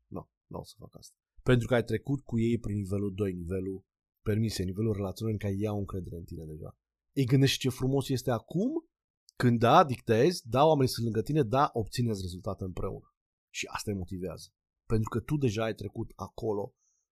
nu, 0.06 0.30
nu 0.46 0.58
o 0.58 0.64
să 0.64 0.74
fac 0.78 0.96
asta. 0.98 1.16
Pentru 1.42 1.66
că 1.66 1.74
ai 1.74 1.84
trecut 1.84 2.20
cu 2.20 2.38
ei 2.38 2.58
prin 2.58 2.76
nivelul 2.76 3.14
2, 3.14 3.32
nivelul 3.32 3.84
permise, 4.22 4.62
nivelul 4.62 4.92
relaționării 4.92 5.38
în 5.40 5.48
care 5.48 5.60
iau 5.62 5.78
încredere 5.78 6.16
în 6.16 6.24
tine 6.24 6.44
deja. 6.44 6.78
Ei 7.12 7.24
gândești 7.24 7.58
ce 7.58 7.68
frumos 7.68 8.08
este 8.08 8.30
acum, 8.30 8.70
când 9.36 9.58
da, 9.58 9.84
dictezi, 9.84 10.48
da, 10.48 10.64
oamenii 10.64 10.92
sunt 10.92 11.04
lângă 11.04 11.22
tine, 11.22 11.42
da, 11.42 11.70
obțineți 11.72 12.20
rezultate 12.20 12.64
împreună. 12.64 13.14
Și 13.50 13.66
asta 13.66 13.90
îi 13.90 13.96
motivează. 13.96 14.48
Pentru 14.86 15.08
că 15.08 15.20
tu 15.20 15.36
deja 15.36 15.64
ai 15.64 15.74
trecut 15.74 16.12
acolo 16.14 16.74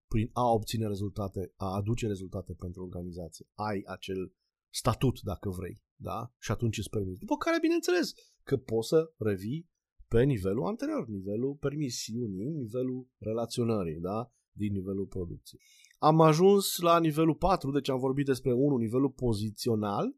prin 0.08 0.30
a 0.32 0.44
obține 0.44 0.86
rezultate, 0.86 1.52
a 1.56 1.74
aduce 1.74 2.06
rezultate 2.06 2.52
pentru 2.52 2.82
organizație. 2.82 3.46
Ai 3.54 3.82
acel 3.86 4.32
statut, 4.74 5.20
dacă 5.20 5.48
vrei, 5.50 5.82
da? 5.96 6.32
Și 6.38 6.50
atunci 6.50 6.78
îți 6.78 6.90
permiți. 6.90 7.18
După 7.18 7.36
care, 7.36 7.58
bineînțeles, 7.60 8.12
că 8.42 8.56
poți 8.56 8.88
să 8.88 9.12
revii 9.16 9.70
pe 10.08 10.22
nivelul 10.22 10.66
anterior, 10.66 11.08
nivelul 11.08 11.54
permisiunii, 11.54 12.50
nivelul 12.50 13.08
relaționării, 13.18 14.00
da? 14.00 14.32
din 14.58 14.72
nivelul 14.72 15.06
producției. 15.06 15.60
Am 15.98 16.20
ajuns 16.20 16.78
la 16.78 16.98
nivelul 16.98 17.34
4, 17.34 17.70
deci 17.70 17.88
am 17.88 17.98
vorbit 17.98 18.26
despre 18.26 18.52
1, 18.52 18.76
nivelul 18.76 19.10
pozițional, 19.10 20.16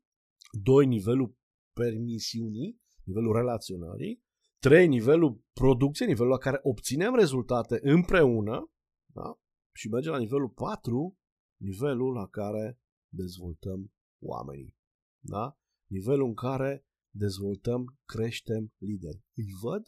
2, 0.62 0.86
nivelul 0.86 1.36
permisiunii, 1.82 2.80
nivelul 3.04 3.32
relaționării, 3.32 4.22
3, 4.58 4.88
nivelul 4.88 5.44
producției, 5.52 6.08
nivelul 6.08 6.30
la 6.30 6.38
care 6.38 6.58
obținem 6.62 7.14
rezultate 7.14 7.78
împreună, 7.82 8.70
da? 9.06 9.38
și 9.72 9.88
mergem 9.88 10.12
la 10.12 10.18
nivelul 10.18 10.48
4, 10.48 11.18
nivelul 11.60 12.12
la 12.12 12.26
care 12.26 12.80
dezvoltăm 13.08 13.92
oamenii. 14.22 14.76
Da? 15.18 15.58
Nivelul 15.86 16.26
în 16.26 16.34
care 16.34 16.86
dezvoltăm, 17.10 17.98
creștem 18.04 18.72
lideri. 18.78 19.24
Îi 19.34 19.48
văd, 19.62 19.82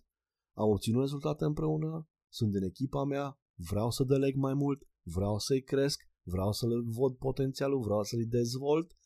au 0.56 0.70
obținut 0.70 1.00
rezultate 1.00 1.44
împreună, 1.44 2.08
sunt 2.28 2.54
în 2.54 2.62
echipa 2.62 3.04
mea, 3.04 3.40
vreau 3.54 3.90
să 3.90 4.04
deleg 4.04 4.34
mai 4.34 4.54
mult, 4.54 4.82
vreau 5.02 5.38
să-i 5.38 5.62
cresc, 5.62 5.99
vreau 6.22 6.52
să 6.52 6.66
le 6.66 6.75
văd 6.84 7.16
potențialul, 7.16 7.80
vreau 7.80 8.02
să-i 8.02 8.26
dezvolt, 8.26 8.96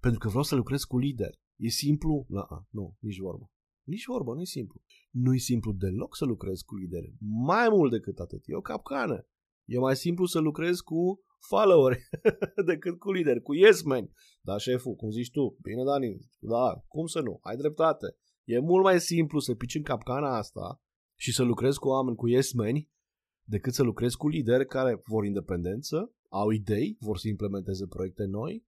pentru 0.00 0.20
că 0.20 0.28
vreau 0.28 0.42
să 0.42 0.54
lucrez 0.54 0.82
cu 0.82 0.98
lideri. 0.98 1.40
E 1.56 1.68
simplu? 1.68 2.26
La, 2.28 2.66
nu, 2.70 2.96
nici 3.00 3.18
vorba. 3.18 3.50
Nici 3.82 4.04
vorba, 4.06 4.32
nu 4.34 4.40
e 4.40 4.44
simplu. 4.44 4.82
Nu 5.10 5.34
e 5.34 5.38
simplu 5.38 5.72
deloc 5.72 6.16
să 6.16 6.24
lucrezi 6.24 6.64
cu 6.64 6.76
lideri. 6.76 7.16
Mai 7.46 7.68
mult 7.68 7.90
decât 7.90 8.18
atât. 8.18 8.42
E 8.44 8.54
o 8.54 8.60
capcană. 8.60 9.26
E 9.64 9.78
mai 9.78 9.96
simplu 9.96 10.24
să 10.26 10.38
lucrezi 10.38 10.82
cu 10.82 11.20
followeri 11.48 12.08
decât 12.70 12.98
cu 12.98 13.12
lideri, 13.12 13.42
cu 13.42 13.54
yes 13.54 13.82
men. 13.82 14.10
Da, 14.40 14.58
șeful, 14.58 14.94
cum 14.94 15.10
zici 15.10 15.30
tu? 15.30 15.58
Bine, 15.62 15.84
Dani. 15.84 16.30
Da, 16.38 16.84
cum 16.88 17.06
să 17.06 17.20
nu? 17.20 17.38
Ai 17.42 17.56
dreptate. 17.56 18.16
E 18.44 18.58
mult 18.58 18.82
mai 18.82 19.00
simplu 19.00 19.38
să 19.38 19.54
pici 19.54 19.74
în 19.74 19.82
capcana 19.82 20.36
asta 20.36 20.82
și 21.18 21.32
să 21.32 21.42
lucrezi 21.42 21.78
cu 21.78 21.88
oameni 21.88 22.16
cu 22.16 22.28
yes 22.28 22.52
men 22.52 22.86
decât 23.44 23.74
să 23.74 23.82
lucrezi 23.82 24.16
cu 24.16 24.28
lideri 24.28 24.66
care 24.66 25.00
vor 25.04 25.24
independență, 25.24 26.14
au 26.28 26.50
idei, 26.50 26.96
vor 27.00 27.18
să 27.18 27.28
implementeze 27.28 27.86
proiecte 27.86 28.24
noi, 28.24 28.66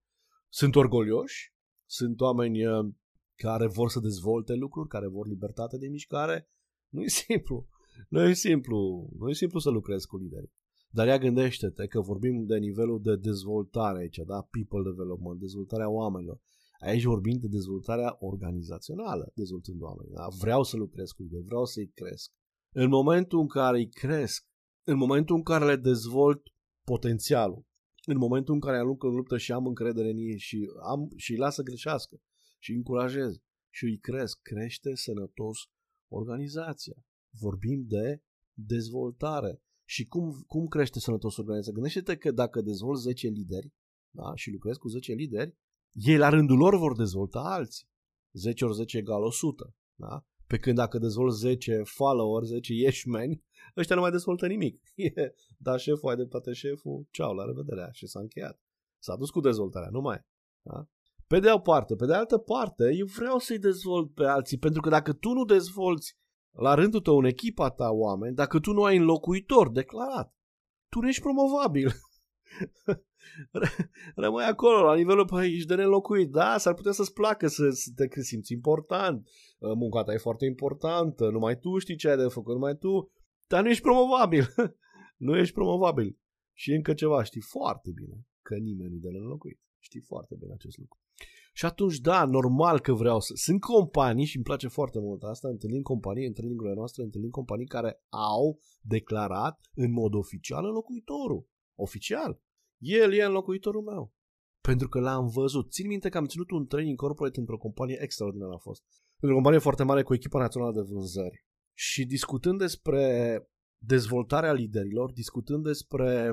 sunt 0.49 0.76
orgolioși, 0.76 1.54
sunt 1.87 2.21
oameni 2.21 2.67
uh, 2.67 2.93
care 3.35 3.67
vor 3.67 3.88
să 3.91 4.00
dezvolte 4.00 4.55
lucruri, 4.55 4.88
care 4.88 5.09
vor 5.09 5.26
libertate 5.26 5.79
de 5.79 5.88
mișcare. 5.88 6.49
Nu 6.88 7.03
e 7.03 7.09
simplu. 7.09 7.69
Nu 8.09 8.23
e 8.23 8.33
simplu. 8.33 9.09
Nu 9.19 9.29
e 9.29 9.33
simplu 9.33 9.59
să 9.59 9.71
lucrezi 9.71 10.07
cu 10.07 10.17
lideri. 10.17 10.50
Dar 10.88 11.07
ea 11.07 11.19
gândește-te 11.19 11.87
că 11.87 12.00
vorbim 12.00 12.45
de 12.45 12.59
nivelul 12.59 13.00
de 13.03 13.17
dezvoltare 13.17 13.99
aici, 13.99 14.17
da? 14.17 14.49
People 14.50 14.91
development, 14.91 15.41
dezvoltarea 15.41 15.91
oamenilor. 15.91 16.41
Aici 16.81 17.03
vorbim 17.03 17.38
de 17.41 17.47
dezvoltarea 17.47 18.17
organizațională, 18.19 19.33
dezvoltând 19.35 19.83
oameni. 19.83 20.11
Da? 20.11 20.26
Vreau 20.41 20.62
să 20.62 20.76
lucrez 20.76 21.11
cu 21.11 21.23
ei, 21.23 21.43
vreau 21.43 21.64
să-i 21.64 21.91
cresc. 21.95 22.33
În 22.73 22.88
momentul 22.88 23.41
în 23.41 23.47
care 23.47 23.79
îi 23.79 23.88
cresc, 23.88 24.47
în 24.85 24.97
momentul 24.97 25.37
în 25.37 25.43
care 25.43 25.64
le 25.64 25.76
dezvolt 25.76 26.43
potențialul, 26.85 27.64
în 28.07 28.19
momentul 28.19 28.55
în 28.55 28.61
care 28.61 28.79
am 28.79 28.97
în 28.99 29.15
luptă 29.15 29.39
și 29.39 29.53
am 29.53 29.67
încredere 29.67 30.11
în 30.11 30.17
ei 30.17 30.39
și, 30.39 30.71
am, 30.83 31.09
și 31.17 31.33
îi 31.33 31.39
las 31.39 31.55
să 31.55 31.63
greșească 31.63 32.21
și 32.59 32.71
îi 32.71 32.77
încurajez 32.77 33.37
și 33.71 33.85
îi 33.85 33.99
cresc, 33.99 34.41
crește 34.43 34.95
sănătos 34.95 35.59
organizația. 36.09 36.95
Vorbim 37.41 37.85
de 37.87 38.23
dezvoltare. 38.53 39.63
Și 39.85 40.07
cum, 40.07 40.45
cum 40.47 40.67
crește 40.67 40.99
sănătos 40.99 41.37
organizația? 41.37 41.73
Gândește-te 41.73 42.17
că 42.17 42.31
dacă 42.31 42.61
dezvolți 42.61 43.03
10 43.03 43.29
lideri 43.29 43.73
da, 44.11 44.35
și 44.35 44.51
lucrezi 44.51 44.79
cu 44.79 44.89
10 44.89 45.13
lideri, 45.13 45.57
ei 45.93 46.17
la 46.17 46.29
rândul 46.29 46.57
lor 46.57 46.79
vor 46.79 46.97
dezvolta 46.97 47.41
alții. 47.41 47.89
10 48.33 48.65
ori 48.65 48.75
10 48.75 48.99
egal 48.99 49.23
100. 49.23 49.75
Da? 49.95 50.27
Pe 50.47 50.59
când 50.59 50.77
dacă 50.77 50.99
dezvolți 50.99 51.39
10 51.39 51.83
followers, 51.85 52.49
10 52.49 52.73
ieșmeni, 52.73 53.43
ăștia 53.77 53.95
nu 53.95 54.01
mai 54.01 54.11
dezvoltă 54.11 54.47
nimic. 54.47 54.83
da, 55.67 55.77
șeful, 55.77 56.09
ai 56.09 56.17
dreptate 56.17 56.53
șeful, 56.53 57.07
ceau, 57.11 57.35
la 57.35 57.45
revedere, 57.45 57.89
și 57.93 58.07
s-a 58.07 58.21
încheiat. 58.21 58.61
S-a 58.99 59.17
dus 59.17 59.31
cu 59.31 59.41
dezvoltarea, 59.41 59.89
nu 59.91 60.01
mai. 60.01 60.25
Da? 60.63 60.89
Pe 61.27 61.41
de 61.41 61.51
o 61.51 61.59
parte. 61.59 61.95
Pe 61.95 62.07
de 62.07 62.15
altă 62.15 62.39
parte, 62.39 62.95
eu 62.95 63.07
vreau 63.07 63.39
să-i 63.39 63.59
dezvolt 63.59 64.15
pe 64.15 64.25
alții, 64.25 64.59
pentru 64.59 64.81
că 64.81 64.89
dacă 64.89 65.13
tu 65.13 65.33
nu 65.33 65.45
dezvolți 65.45 66.17
la 66.51 66.75
rândul 66.75 67.01
tău 67.01 67.19
în 67.19 67.25
echipa 67.25 67.71
ta 67.71 67.91
oameni, 67.91 68.35
dacă 68.35 68.61
tu 68.61 68.73
nu 68.73 68.83
ai 68.83 68.97
înlocuitor 68.97 69.71
declarat, 69.71 70.35
tu 70.89 71.01
nu 71.01 71.09
ești 71.09 71.23
promovabil. 71.23 71.91
Rămâi 74.25 74.45
acolo, 74.45 74.85
la 74.85 74.95
nivelul, 74.95 75.26
păi, 75.26 75.54
ești 75.54 75.66
de 75.66 75.75
nelocuit. 75.75 76.31
Da, 76.31 76.59
s-ar 76.59 76.75
putea 76.75 76.93
să-ți 76.93 77.12
placă 77.12 77.47
să, 77.47 77.71
să 77.71 77.90
te 77.95 78.21
simți 78.21 78.52
important. 78.52 79.28
Munca 79.59 80.02
ta 80.02 80.12
e 80.12 80.16
foarte 80.16 80.45
importantă, 80.45 81.28
numai 81.28 81.59
tu 81.59 81.78
știi 81.78 81.97
ce 81.97 82.09
ai 82.09 82.16
de 82.16 82.26
făcut, 82.28 82.54
numai 82.54 82.76
tu. 82.76 83.12
Dar 83.47 83.62
nu 83.62 83.69
ești 83.69 83.83
promovabil. 83.83 84.45
nu 85.26 85.37
ești 85.37 85.54
promovabil. 85.54 86.19
Și 86.52 86.71
încă 86.73 86.95
ceva, 86.95 87.23
știi 87.23 87.40
foarte 87.40 87.90
bine 87.95 88.26
că 88.43 88.54
nimeni 88.54 88.93
nu 88.93 88.99
de 88.99 89.09
nelocuit. 89.09 89.61
Știi 89.78 90.00
foarte 90.00 90.35
bine 90.38 90.52
acest 90.52 90.78
lucru. 90.78 90.99
Și 91.52 91.64
atunci, 91.64 91.99
da, 91.99 92.25
normal 92.25 92.81
că 92.81 92.93
vreau 92.93 93.21
să... 93.21 93.33
Sunt 93.37 93.61
companii 93.61 94.25
și 94.25 94.37
îmi 94.37 94.45
place 94.45 94.69
foarte 94.69 94.99
mult 94.99 95.23
asta, 95.23 95.49
întâlnim 95.49 95.83
companii, 95.83 96.26
în 96.26 96.33
trainingurile 96.33 96.75
noastre, 96.75 97.02
întâlnim 97.02 97.31
companii 97.31 97.66
care 97.66 98.02
au 98.09 98.59
declarat 98.81 99.71
în 99.75 99.93
mod 99.93 100.14
oficial 100.14 100.64
înlocuitorul. 100.64 101.49
Oficial. 101.75 102.40
El 102.85 103.12
e 103.12 103.25
înlocuitorul 103.25 103.83
meu. 103.83 104.12
Pentru 104.61 104.88
că 104.88 105.00
l-am 105.00 105.29
văzut. 105.29 105.71
Țin 105.71 105.87
minte 105.87 106.09
că 106.09 106.19
am 106.19 106.26
ținut 106.26 106.50
un 106.50 106.67
training 106.67 106.97
corporate 106.97 107.41
într-o 107.41 107.59
companie 107.59 107.99
extraordinară 108.00 108.53
a 108.53 108.59
fost. 108.59 108.83
Într-o 109.21 109.35
companie 109.35 109.59
foarte 109.59 109.83
mare 109.83 110.03
cu 110.03 110.14
echipa 110.14 110.38
națională 110.38 110.73
de 110.73 110.81
vânzări. 110.81 111.45
Și 111.76 112.05
discutând 112.05 112.59
despre 112.59 113.03
dezvoltarea 113.79 114.53
liderilor, 114.53 115.12
discutând 115.12 115.64
despre 115.64 116.33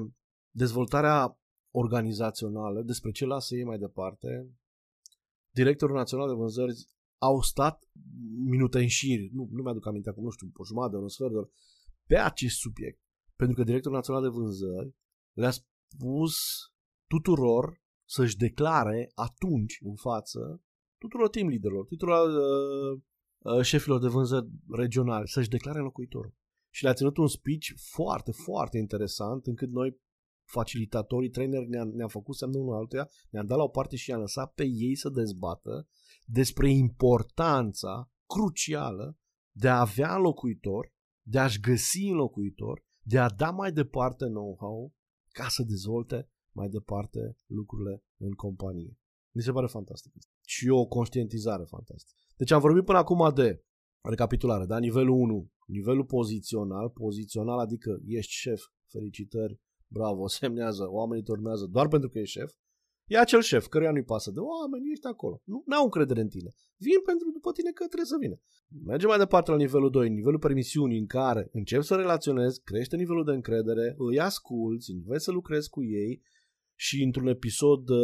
dezvoltarea 0.56 1.40
organizațională, 1.74 2.82
despre 2.82 3.12
ce 3.12 3.26
lasă 3.26 3.56
ei 3.56 3.64
mai 3.64 3.78
departe, 3.78 4.50
directorul 5.50 5.96
național 5.96 6.28
de 6.28 6.34
vânzări 6.34 6.74
au 7.18 7.42
stat 7.42 7.90
minute 8.44 8.80
în 8.80 8.88
șir, 8.88 9.20
nu, 9.32 9.48
nu 9.52 9.62
mi-aduc 9.62 9.86
aminte 9.88 10.10
acum, 10.10 10.24
nu 10.24 10.30
știu, 10.30 10.52
o 10.54 10.66
jumătate, 10.66 10.96
un 10.96 11.08
sfert 11.08 11.32
de 11.32 11.38
oră, 11.38 11.50
pe 12.08 12.18
acest 12.18 12.58
subiect. 12.58 13.00
Pentru 13.36 13.56
că 13.56 13.64
directorul 13.64 13.98
național 13.98 14.22
de 14.22 14.28
vânzări 14.28 14.96
le-a 15.34 15.52
spus 15.94 16.36
tuturor 17.08 17.82
să-și 18.10 18.38
declare 18.38 19.12
atunci 19.14 19.78
în 19.82 19.96
față 19.96 20.64
tuturor 20.98 21.30
team 21.30 21.48
leaderilor, 21.48 21.86
tuturor 21.86 22.28
uh, 22.28 23.02
uh, 23.38 23.62
șefilor 23.62 24.00
de 24.00 24.08
vânzări 24.08 24.48
regionali, 24.70 25.28
să-și 25.28 25.50
declare 25.50 25.80
locuitorul. 25.80 26.34
Și 26.74 26.84
le-a 26.84 26.94
ținut 26.94 27.18
un 27.18 27.28
speech 27.28 27.68
foarte, 27.76 28.32
foarte 28.32 28.78
interesant, 28.78 29.46
încât 29.46 29.70
noi 29.70 30.00
facilitatorii, 30.44 31.30
traineri 31.30 31.70
ne-am, 31.70 31.88
ne-am 31.88 32.08
făcut 32.08 32.36
semnul 32.36 32.62
unul 32.62 32.76
altuia, 32.76 33.10
ne-am 33.30 33.46
dat 33.46 33.58
la 33.58 33.64
o 33.64 33.68
parte 33.68 33.96
și 33.96 34.10
i-am 34.10 34.20
lăsat 34.20 34.54
pe 34.54 34.64
ei 34.64 34.96
să 34.96 35.10
dezbată 35.10 35.88
despre 36.26 36.70
importanța 36.70 38.12
crucială 38.26 39.18
de 39.52 39.68
a 39.68 39.80
avea 39.80 40.16
înlocuitor, 40.16 40.94
de 41.22 41.40
a-și 41.40 41.60
găsi 41.60 42.08
înlocuitor, 42.08 42.86
de 43.02 43.20
a 43.20 43.30
da 43.30 43.50
mai 43.50 43.72
departe 43.72 44.26
know-how 44.26 44.94
ca 45.32 45.48
să 45.48 45.64
dezvolte 45.64 46.30
mai 46.52 46.70
departe 46.70 47.36
lucrurile 47.46 48.04
în 48.18 48.32
companie. 48.32 48.98
Mi 49.32 49.42
se 49.42 49.52
pare 49.52 49.68
fantastic. 49.68 50.14
Și 50.46 50.68
o 50.70 50.86
conștientizare 50.86 51.64
fantastică. 51.64 52.20
Deci 52.38 52.52
am 52.52 52.60
vorbit 52.60 52.86
până 52.86 52.98
acum 52.98 53.34
de 53.34 53.64
recapitulare, 54.02 54.66
da? 54.66 54.80
Nivelul 54.80 55.16
1, 55.16 55.52
nivelul 55.66 56.06
pozițional, 56.06 56.90
pozițional 56.90 57.60
adică 57.60 58.00
ești 58.06 58.32
șef, 58.32 58.62
felicitări, 58.88 59.60
bravo, 59.88 60.28
semnează, 60.40 60.90
oamenii 60.90 61.24
te 61.24 61.32
urmează 61.32 61.66
doar 61.66 61.88
pentru 61.88 62.10
că 62.10 62.20
e 62.20 62.24
șef, 62.24 62.52
e 63.06 63.18
acel 63.18 63.42
șef 63.42 63.68
căruia 63.68 63.92
nu-i 63.92 64.04
pasă 64.04 64.32
de 64.32 64.40
oameni, 64.40 64.92
ești 64.92 65.08
acolo. 65.08 65.42
Nu 65.44 65.76
au 65.78 65.84
încredere 65.84 66.22
în 66.22 66.28
tine. 66.28 66.52
Vin 66.78 67.02
pentru 67.06 67.32
după 67.32 67.52
tine 67.52 67.72
că 67.72 67.84
trebuie 67.86 68.14
să 68.14 68.18
vină. 68.20 68.38
Mergem 68.86 69.10
mai 69.10 69.18
departe 69.18 69.52
la 69.52 69.58
nivelul 69.58 69.90
2, 69.90 70.10
nivelul 70.10 70.40
permisiunii 70.40 71.00
în 71.00 71.06
care 71.06 71.50
începi 71.52 71.86
să 71.86 71.96
relaționezi, 71.96 72.62
crește 72.64 72.96
nivelul 72.96 73.26
de 73.26 73.32
încredere, 73.32 73.96
îi 73.98 74.20
asculți, 74.20 74.92
înveți 74.92 75.24
să 75.24 75.32
lucrezi 75.32 75.70
cu 75.70 75.84
ei 75.84 76.22
și 76.76 77.04
într-un 77.04 77.28
episod 77.28 77.90
uh, 77.90 78.00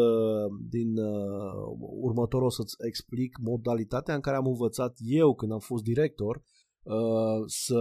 din 0.69 0.97
uh, 0.97 1.61
următor 1.79 2.41
o 2.41 2.49
să-ți 2.49 2.75
explic 2.87 3.37
modalitatea 3.37 4.15
în 4.15 4.21
care 4.21 4.35
am 4.35 4.47
învățat 4.47 4.97
eu 4.99 5.35
când 5.35 5.51
am 5.51 5.59
fost 5.59 5.83
director 5.83 6.43
Uh, 6.87 7.43
să 7.45 7.79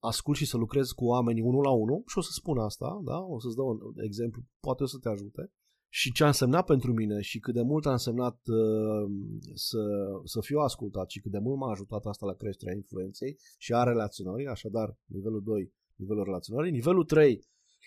ascult 0.00 0.36
și 0.36 0.46
să 0.46 0.56
lucrez 0.56 0.90
cu 0.90 1.04
oamenii 1.04 1.42
unul 1.42 1.62
la 1.62 1.70
unul 1.70 2.02
și 2.06 2.18
o 2.18 2.20
să 2.20 2.30
spun 2.32 2.58
asta, 2.58 3.00
da? 3.04 3.18
o 3.18 3.40
să-ți 3.40 3.56
dau 3.56 3.66
un 3.68 3.78
exemplu, 4.04 4.42
poate 4.60 4.82
o 4.82 4.86
să 4.86 4.98
te 4.98 5.08
ajute 5.08 5.52
și 5.96 6.12
ce 6.12 6.24
a 6.24 6.26
însemnat 6.26 6.64
pentru 6.64 6.92
mine 6.92 7.20
și 7.20 7.38
cât 7.38 7.54
de 7.54 7.62
mult 7.62 7.86
a 7.86 7.90
însemnat 7.90 8.40
uh, 8.46 9.10
să, 9.54 9.82
să 10.24 10.40
fiu 10.40 10.58
ascultat 10.58 11.10
și 11.10 11.20
cât 11.20 11.30
de 11.30 11.38
mult 11.38 11.58
m-a 11.58 11.70
ajutat 11.70 12.04
asta 12.04 12.26
la 12.26 12.34
creșterea 12.34 12.74
influenței 12.74 13.36
și 13.58 13.72
a 13.74 13.82
relaționării, 13.82 14.46
așadar 14.46 14.98
nivelul 15.04 15.42
2, 15.42 15.72
nivelul 15.96 16.24
relaționării, 16.24 16.70
nivelul 16.70 17.04
3, 17.04 17.44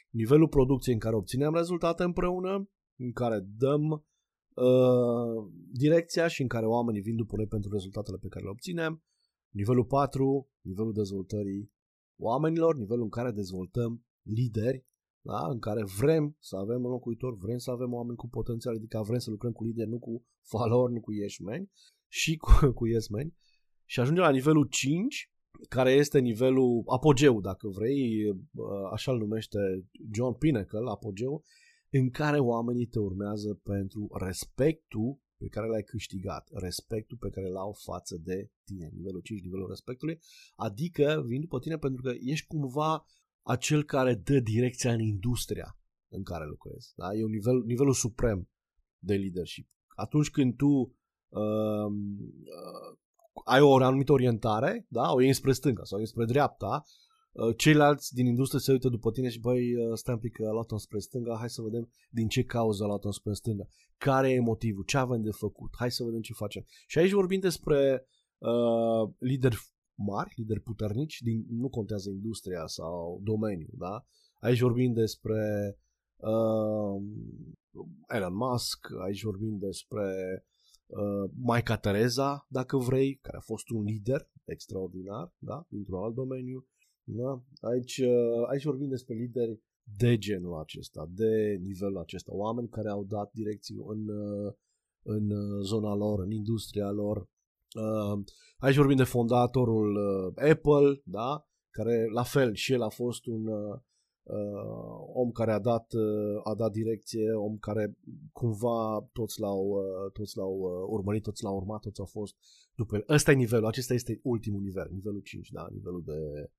nivelul 0.10 0.48
producției 0.48 0.94
în 0.94 1.00
care 1.00 1.16
obținem 1.16 1.54
rezultate 1.54 2.04
împreună, 2.04 2.70
în 2.96 3.12
care 3.12 3.40
dăm 3.58 3.90
uh, 3.90 5.52
direcția 5.72 6.28
și 6.28 6.42
în 6.42 6.48
care 6.48 6.66
oamenii 6.66 7.02
vin 7.02 7.16
după 7.16 7.36
noi 7.36 7.48
pentru 7.48 7.70
rezultatele 7.72 8.18
pe 8.18 8.28
care 8.28 8.44
le 8.44 8.50
obținem, 8.50 9.04
Nivelul 9.50 9.86
4, 9.86 10.50
nivelul 10.62 10.94
dezvoltării 10.94 11.72
oamenilor, 12.16 12.76
nivelul 12.76 13.04
în 13.04 13.10
care 13.10 13.32
dezvoltăm 13.32 14.06
lideri, 14.22 14.86
da? 15.32 15.48
în 15.48 15.60
care 15.60 15.84
vrem 15.98 16.36
să 16.40 16.56
avem 16.56 16.84
un 16.84 16.90
locuitor, 16.90 17.38
vrem 17.38 17.58
să 17.58 17.72
avem 17.72 17.94
oameni 17.94 18.18
cu 18.18 18.28
potențial 18.28 18.76
adică 18.76 19.04
vrem 19.08 19.20
să 19.20 19.30
lucrăm 19.30 19.52
cu 19.52 19.64
lideri, 19.64 19.90
nu 19.90 20.00
cu 20.00 20.26
follower, 20.52 20.90
nu 20.90 21.00
cu 21.00 21.14
yesmeni 21.14 21.72
și 22.08 22.36
cu, 22.36 22.52
cu 22.78 22.88
yesmeni. 22.88 23.36
Și 23.86 24.00
ajungem 24.00 24.24
la 24.24 24.32
nivelul 24.32 24.66
5, 24.66 25.32
care 25.70 25.92
este 25.92 26.20
nivelul 26.20 26.84
apogeu, 26.86 27.42
dacă 27.42 27.68
vrei, 27.68 28.36
așa 28.92 29.12
îl 29.12 29.18
numește 29.18 29.60
John 30.12 30.34
Pinnacle, 30.34 30.90
apogeu, 30.90 31.44
în 31.90 32.10
care 32.10 32.40
oamenii 32.40 32.86
te 32.86 33.00
urmează 33.00 33.60
pentru 33.64 34.08
respectul 34.26 35.20
pe 35.38 35.48
care 35.48 35.68
l-ai 35.68 35.84
câștigat, 35.84 36.50
respectul 36.54 37.18
pe 37.18 37.30
care 37.30 37.48
l-au 37.48 37.72
față 37.72 38.18
de 38.24 38.52
tine, 38.64 38.90
nivelul 38.94 39.22
5, 39.22 39.42
nivelul 39.42 39.68
respectului, 39.68 40.20
adică 40.56 41.24
vin 41.26 41.42
după 41.42 41.60
tine 41.60 41.78
pentru 41.78 42.02
că 42.02 42.14
ești 42.20 42.48
cumva 42.48 43.06
acel 43.48 43.84
care 43.84 44.14
dă 44.14 44.40
direcția 44.40 44.94
în 44.94 45.00
industria 45.00 45.80
în 46.08 46.24
care 46.24 46.46
lucrezi. 46.46 46.94
Da? 46.96 47.14
E 47.14 47.24
un 47.24 47.30
nivel, 47.30 47.64
nivelul 47.64 47.94
suprem 47.94 48.50
de 49.00 49.16
leadership. 49.16 49.68
Atunci 49.96 50.30
când 50.30 50.56
tu 50.56 50.68
uh, 50.68 51.90
uh, 52.44 52.98
ai 53.46 53.62
o 53.62 53.76
anumită 53.76 54.12
orientare, 54.12 54.86
da? 54.90 55.12
o 55.12 55.22
iei 55.22 55.34
spre 55.34 55.52
stânga 55.52 55.84
sau 55.84 56.06
spre 56.06 56.26
dreapta, 56.26 56.84
uh, 57.32 57.58
ceilalți 57.58 58.14
din 58.14 58.26
industrie 58.26 58.60
se 58.60 58.72
uită 58.72 58.90
după 58.90 59.12
tine 59.12 59.30
și 59.30 59.40
băi, 59.40 59.76
uh, 59.76 59.98
stai 59.98 60.14
un 60.14 60.20
pic 60.20 60.34
că 60.34 60.48
a 60.48 60.52
luat-o 60.52 60.78
spre 60.78 61.00
stânga, 61.00 61.38
hai 61.38 61.50
să 61.50 61.62
vedem 61.62 61.90
din 62.10 62.28
ce 62.28 62.44
cauză 62.44 62.84
a 62.84 62.88
luat-o 62.88 63.12
spre 63.12 63.34
stânga, 63.34 63.68
care 63.98 64.32
e 64.32 64.40
motivul, 64.40 64.84
ce 64.84 64.98
avem 64.98 65.22
de 65.22 65.32
făcut, 65.32 65.70
hai 65.78 65.92
să 65.92 66.04
vedem 66.04 66.22
ce 66.22 66.34
facem. 66.34 66.64
Și 66.88 66.98
aici 66.98 67.12
vorbim 67.12 67.40
despre 67.40 68.08
uh, 68.38 69.14
lideri 69.18 69.58
mari, 69.98 70.34
lideri 70.36 70.60
puternici, 70.60 71.22
din, 71.22 71.46
nu 71.50 71.70
contează 71.70 72.10
industria 72.10 72.66
sau 72.66 73.20
domeniul, 73.24 73.74
da? 73.78 74.06
Aici 74.40 74.60
vorbim 74.60 74.94
despre 74.94 75.76
uh, 76.16 77.04
Elon 78.08 78.36
Musk, 78.36 78.88
aici 79.06 79.24
vorbim 79.24 79.58
despre 79.58 80.06
uh, 80.86 81.32
Maica 81.36 81.78
Tereza, 81.78 82.46
dacă 82.50 82.78
vrei, 82.78 83.16
care 83.16 83.38
a 83.38 83.42
fost 83.42 83.70
un 83.70 83.84
lider 83.84 84.30
extraordinar, 84.46 85.34
da? 85.38 85.66
Dintr-un 85.70 86.04
alt 86.04 86.16
domeniu. 86.16 86.68
Da? 87.04 87.44
Aici, 87.60 87.98
uh, 87.98 88.48
aici 88.48 88.64
vorbim 88.64 88.90
despre 88.90 89.16
lideri 89.16 89.62
de 89.98 90.18
genul 90.18 90.60
acesta, 90.60 91.10
de 91.10 91.60
nivelul 91.62 91.98
acesta, 91.98 92.36
oameni 92.36 92.70
care 92.70 92.90
au 92.90 93.04
dat 93.04 93.32
direcții 93.34 93.76
în, 93.88 94.08
uh, 94.08 94.54
în 95.04 95.30
uh, 95.30 95.64
zona 95.64 95.96
lor, 95.96 96.20
în 96.20 96.32
industria 96.32 96.92
lor, 96.92 97.18
Uh, 97.18 97.37
aici 98.58 98.76
vorbim 98.76 98.96
de 98.96 99.04
fondatorul 99.04 99.96
uh, 99.96 100.50
Apple, 100.50 101.02
da? 101.04 101.48
care 101.78 102.06
la 102.14 102.24
fel 102.24 102.54
și 102.54 102.74
el 102.74 102.82
a 102.82 102.90
fost 102.90 103.26
un 103.26 103.48
uh, 103.48 103.80
uh, 104.24 104.98
om 105.14 105.32
care 105.32 105.52
a 105.52 105.60
dat, 105.60 105.94
uh, 105.94 106.40
a 106.44 106.56
dat 106.56 106.72
direcție, 106.72 107.32
om 107.34 107.58
care 107.58 107.98
cumva 108.32 109.10
toți 109.14 109.40
l-au, 109.40 109.64
uh, 109.68 110.12
toți 110.14 110.38
l-au 110.38 110.54
uh, 110.58 110.88
urmărit, 110.88 111.24
toți 111.24 111.44
l-au 111.44 111.56
urmat, 111.56 111.82
toți 111.82 112.00
au 112.00 112.06
fost 112.06 112.36
după 112.76 112.96
el. 112.96 113.04
Ăsta 113.10 113.32
e 113.32 113.36
nivelul, 113.36 113.68
acesta 113.68 113.94
este 113.94 114.20
ultimul 114.24 114.62
nivel, 114.62 114.88
nivelul 114.92 115.22
5, 115.22 115.50
da, 115.50 115.68
nivelul 115.72 116.04
de 116.06 116.50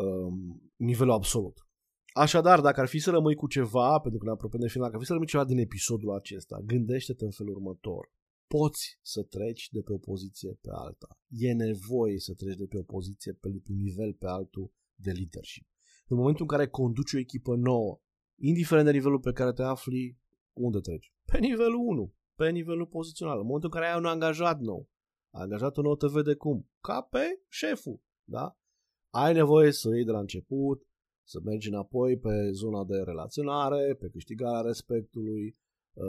um, 0.00 0.62
nivelul 0.76 1.12
absolut. 1.12 1.66
Așadar, 2.12 2.60
dacă 2.60 2.80
ar 2.80 2.86
fi 2.86 2.98
să 2.98 3.10
rămâi 3.10 3.34
cu 3.34 3.46
ceva, 3.46 3.98
pentru 3.98 4.18
că 4.18 4.24
ne 4.26 4.32
apropiem 4.32 4.60
de 4.60 4.68
final, 4.68 4.84
dacă 4.84 4.96
ar 4.96 5.00
fi 5.00 5.06
să 5.06 5.12
rămâi 5.12 5.28
ceva 5.28 5.44
din 5.44 5.58
episodul 5.58 6.14
acesta, 6.14 6.60
gândește-te 6.66 7.24
în 7.24 7.30
felul 7.30 7.54
următor 7.54 8.12
poți 8.48 8.98
să 9.02 9.22
treci 9.22 9.68
de 9.70 9.80
pe 9.80 9.92
o 9.92 9.98
poziție 9.98 10.58
pe 10.60 10.68
alta. 10.72 11.20
E 11.28 11.52
nevoie 11.52 12.18
să 12.18 12.34
treci 12.34 12.56
de 12.56 12.66
pe 12.66 12.78
o 12.78 12.82
poziție 12.82 13.32
pe 13.32 13.48
un 13.48 13.76
nivel 13.76 14.14
pe 14.14 14.26
altul 14.26 14.72
de 14.94 15.10
leadership. 15.10 15.66
În 16.06 16.16
momentul 16.16 16.42
în 16.42 16.56
care 16.56 16.68
conduci 16.68 17.14
o 17.14 17.18
echipă 17.18 17.54
nouă, 17.56 18.00
indiferent 18.40 18.86
de 18.86 18.92
nivelul 18.92 19.20
pe 19.20 19.32
care 19.32 19.52
te 19.52 19.62
afli, 19.62 20.18
unde 20.52 20.78
treci? 20.78 21.14
Pe 21.24 21.38
nivelul 21.38 21.86
1, 21.86 22.14
pe 22.34 22.50
nivelul 22.50 22.86
pozițional. 22.86 23.38
În 23.38 23.46
momentul 23.46 23.70
în 23.72 23.80
care 23.80 23.92
ai 23.92 23.98
un 23.98 24.06
angajat 24.06 24.60
nou, 24.60 24.88
angajatul 25.30 25.82
nou 25.82 25.96
te 25.96 26.06
vede 26.06 26.34
cum? 26.34 26.70
Ca 26.80 27.02
pe 27.02 27.42
șeful, 27.48 28.02
da? 28.24 28.58
Ai 29.10 29.32
nevoie 29.32 29.72
să 29.72 29.88
iei 29.94 30.04
de 30.04 30.10
la 30.10 30.18
început, 30.18 30.86
să 31.22 31.40
mergi 31.44 31.68
înapoi 31.68 32.18
pe 32.18 32.50
zona 32.50 32.84
de 32.84 32.96
relaționare, 32.96 33.94
pe 33.94 34.08
câștigarea 34.08 34.60
respectului, 34.60 35.56
Uh, 35.67 35.67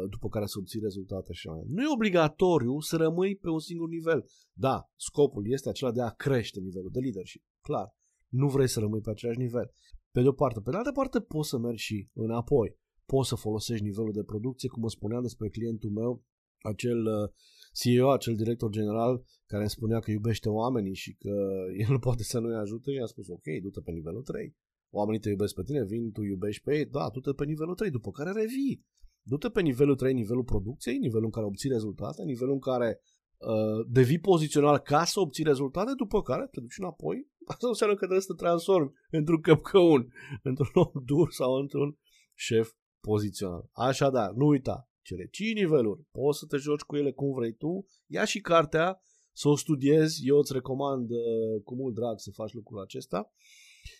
după 0.10 0.28
care 0.30 0.45
să 0.45 0.58
obții 0.60 0.80
rezultate 0.80 1.34
și 1.34 1.47
mai. 1.47 1.63
Nu 1.67 1.82
e 1.82 1.93
obligatoriu 1.93 2.80
să 2.80 2.95
rămâi 2.97 3.36
pe 3.36 3.49
un 3.49 3.60
singur 3.60 3.89
nivel. 3.89 4.25
Da, 4.54 4.89
scopul 4.95 5.52
este 5.52 5.69
acela 5.69 5.91
de 5.91 6.02
a 6.02 6.10
crește 6.10 6.60
nivelul 6.60 6.89
de 6.91 6.99
leadership. 6.99 7.43
Clar, 7.62 7.88
nu 8.28 8.47
vrei 8.47 8.67
să 8.67 8.80
rămâi 8.80 9.02
pe 9.02 9.10
același 9.10 9.39
nivel. 9.39 9.71
Pe 10.12 10.21
de 10.21 10.28
o 10.28 10.32
parte. 10.32 10.60
Pe 10.60 10.69
de 10.71 10.78
altă 10.78 10.91
parte 10.91 11.19
poți 11.19 11.49
să 11.49 11.58
mergi 11.58 11.84
și 11.84 12.10
înapoi. 12.13 12.78
Poți 13.06 13.30
să 13.30 13.36
folosești 13.36 13.84
nivelul 13.84 14.12
de 14.12 14.23
producție, 14.23 14.69
cum 14.69 14.82
îmi 14.82 14.91
spuneam 14.91 15.21
despre 15.21 15.49
clientul 15.49 15.89
meu, 15.89 16.23
acel 16.62 17.06
uh, 17.06 17.30
CEO, 17.73 18.12
acel 18.12 18.36
director 18.36 18.69
general 18.69 19.23
care 19.45 19.62
îmi 19.62 19.69
spunea 19.69 19.99
că 19.99 20.12
iubește 20.12 20.49
oamenii 20.49 20.93
și 20.93 21.13
că 21.13 21.34
el 21.84 21.89
nu 21.89 21.99
poate 21.99 22.23
să 22.23 22.39
nu-i 22.39 22.56
ajute 22.56 22.91
și 22.91 22.99
a 22.99 23.06
spus 23.06 23.28
ok, 23.28 23.47
du-te 23.62 23.82
pe 23.82 23.91
nivelul 23.91 24.21
3. 24.21 24.56
Oamenii 24.89 25.19
te 25.19 25.30
iubesc 25.30 25.54
pe 25.54 25.63
tine, 25.63 25.84
vin, 25.84 26.12
tu 26.12 26.21
iubești 26.21 26.63
pe 26.63 26.78
ei, 26.78 26.86
da, 26.86 27.10
du-te 27.13 27.32
pe 27.32 27.45
nivelul 27.45 27.75
3, 27.75 27.89
după 27.89 28.12
care 28.12 28.32
revii. 28.32 28.86
Du-te 29.30 29.50
pe 29.50 29.62
nivelul 29.62 29.96
3, 29.96 30.13
nivelul 30.13 30.44
producției, 30.44 30.98
nivelul 30.98 31.26
în 31.26 31.32
care 31.32 31.46
obții 31.46 31.70
rezultate, 31.70 32.24
nivelul 32.24 32.54
în 32.54 32.60
care 32.60 33.00
uh, 33.38 33.86
devii 33.88 34.20
pozițional 34.20 34.78
ca 34.78 35.04
să 35.04 35.20
obții 35.20 35.44
rezultate, 35.44 35.92
după 35.98 36.22
care 36.22 36.48
te 36.52 36.60
duci 36.60 36.78
înapoi. 36.78 37.28
Asta 37.52 37.68
înseamnă 37.68 37.96
că 37.96 38.06
trebuie 38.06 38.26
să 38.28 38.34
te 38.34 38.44
transformi 38.44 38.92
într-un 39.10 39.42
căpcăun, 39.42 40.13
într-un 40.50 40.70
om 40.74 41.04
dur 41.06 41.32
sau 41.32 41.54
într-un 41.54 41.98
șef 42.34 42.72
pozițional. 43.00 43.70
Așadar, 43.72 44.32
nu 44.32 44.46
uita, 44.48 44.89
cele 45.02 45.28
5 45.32 45.54
niveluri, 45.54 46.02
poți 46.12 46.39
să 46.39 46.46
te 46.46 46.58
joci 46.58 46.82
cu 46.82 46.96
ele 46.96 47.12
cum 47.12 47.34
vrei 47.34 47.54
tu, 47.54 47.86
ia 48.06 48.26
și 48.26 48.39
cartea, 48.39 49.04
să 49.32 49.48
o 49.48 49.56
studiezi, 49.56 50.28
eu 50.28 50.38
îți 50.38 50.54
recomand 50.54 51.10
uh, 51.10 51.62
cu 51.63 51.76
mult 51.76 51.96
drag 51.96 52.20
să 52.20 52.32
faci 52.32 52.54
lucrul 52.54 52.80
acesta 52.80 53.34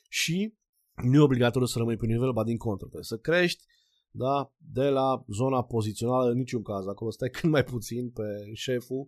și 0.10 0.54
nu 1.04 1.16
e 1.16 1.20
obligatoriu 1.20 1.68
să 1.68 1.78
rămâi 1.78 1.96
pe 1.96 2.06
nivel, 2.06 2.32
ba 2.32 2.44
din 2.44 2.58
contră, 2.58 2.86
trebuie 2.86 3.04
să 3.04 3.18
crești, 3.18 3.64
da? 4.12 4.54
de 4.58 4.90
la 4.90 5.24
zona 5.28 5.64
pozițională 5.64 6.32
în 6.32 6.38
niciun 6.38 6.62
caz. 6.62 6.88
Acolo 6.88 7.12
stai 7.12 7.30
cât 7.40 7.50
mai 7.50 7.64
puțin 7.64 8.10
pe 8.10 8.50
șeful, 8.54 9.08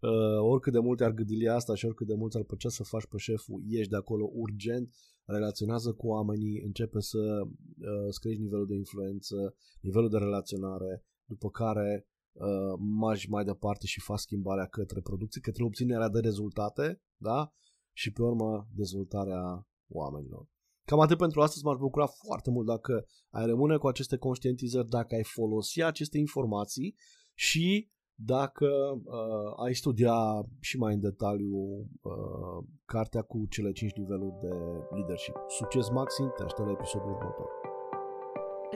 uh, 0.00 0.40
oricât 0.40 0.72
de 0.72 0.78
multe 0.78 1.04
ar 1.04 1.12
gâdilia 1.12 1.54
asta 1.54 1.74
și 1.74 1.84
oricât 1.84 2.06
de 2.06 2.14
mult 2.14 2.34
ar 2.34 2.42
plăcea 2.42 2.68
să 2.68 2.82
faci 2.82 3.06
pe 3.06 3.16
șeful, 3.16 3.62
ieși 3.66 3.88
de 3.88 3.96
acolo 3.96 4.30
urgent, 4.32 4.94
relaționează 5.24 5.92
cu 5.92 6.06
oamenii, 6.06 6.60
începe 6.64 7.00
să 7.00 7.18
uh, 7.18 8.08
screști 8.10 8.40
nivelul 8.40 8.66
de 8.66 8.74
influență, 8.74 9.54
nivelul 9.80 10.08
de 10.08 10.18
relaționare, 10.18 11.04
după 11.24 11.50
care 11.50 12.06
uh, 12.32 12.78
mergi 13.00 13.30
mai 13.30 13.44
departe 13.44 13.86
și 13.86 14.00
faci 14.00 14.18
schimbarea 14.18 14.66
către 14.66 15.00
producție, 15.00 15.40
către 15.40 15.64
obținerea 15.64 16.08
de 16.08 16.20
rezultate, 16.20 17.02
da? 17.16 17.52
Și 17.92 18.12
pe 18.12 18.22
urmă 18.22 18.68
dezvoltarea 18.74 19.68
oamenilor. 19.88 20.48
Cam 20.90 21.00
atât 21.00 21.18
pentru 21.18 21.40
astăzi, 21.40 21.64
m-aș 21.64 21.76
bucura 21.76 22.06
foarte 22.06 22.50
mult 22.50 22.66
dacă 22.66 23.04
ai 23.30 23.46
rămâne 23.46 23.76
cu 23.76 23.86
aceste 23.86 24.16
conștientizări, 24.16 24.88
dacă 24.88 25.14
ai 25.14 25.24
folosi 25.24 25.82
aceste 25.82 26.18
informații 26.18 26.94
și 27.34 27.90
dacă 28.14 28.66
uh, 29.04 29.64
ai 29.66 29.74
studia 29.74 30.16
și 30.60 30.78
mai 30.78 30.94
în 30.94 31.00
detaliu 31.00 31.56
uh, 32.00 32.64
cartea 32.84 33.22
cu 33.22 33.46
cele 33.50 33.72
5 33.72 33.92
niveluri 33.92 34.34
de 34.40 34.54
leadership. 34.94 35.34
Succes 35.48 35.88
maxim, 35.88 36.32
te 36.36 36.42
aștept 36.42 36.66
la 36.66 36.72
episodul 36.72 37.10
următor. 37.10 37.48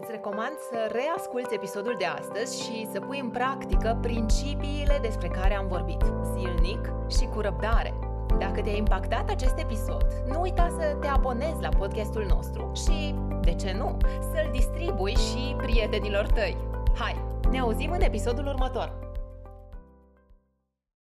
Îți 0.00 0.10
recomand 0.10 0.56
să 0.70 0.78
reasculți 0.92 1.54
episodul 1.54 1.94
de 1.98 2.04
astăzi 2.04 2.62
și 2.62 2.86
să 2.92 3.00
pui 3.00 3.20
în 3.20 3.30
practică 3.30 3.98
principiile 4.02 4.98
despre 5.02 5.28
care 5.28 5.54
am 5.54 5.66
vorbit, 5.68 6.02
zilnic 6.34 6.92
și 7.08 7.24
cu 7.24 7.40
răbdare. 7.40 8.13
Dacă 8.38 8.60
te-a 8.60 8.76
impactat 8.76 9.30
acest 9.30 9.58
episod, 9.58 10.06
nu 10.28 10.40
uita 10.40 10.68
să 10.78 10.96
te 11.00 11.06
abonezi 11.06 11.60
la 11.60 11.68
podcastul 11.68 12.26
nostru 12.28 12.72
și, 12.74 13.14
de 13.40 13.54
ce 13.54 13.72
nu, 13.72 13.96
să-l 14.20 14.48
distribui 14.52 15.14
și 15.14 15.54
prietenilor 15.56 16.26
tăi. 16.26 16.56
Hai, 16.94 17.24
ne 17.50 17.58
auzim 17.58 17.90
în 17.90 18.00
episodul 18.00 18.46
următor! 18.46 19.03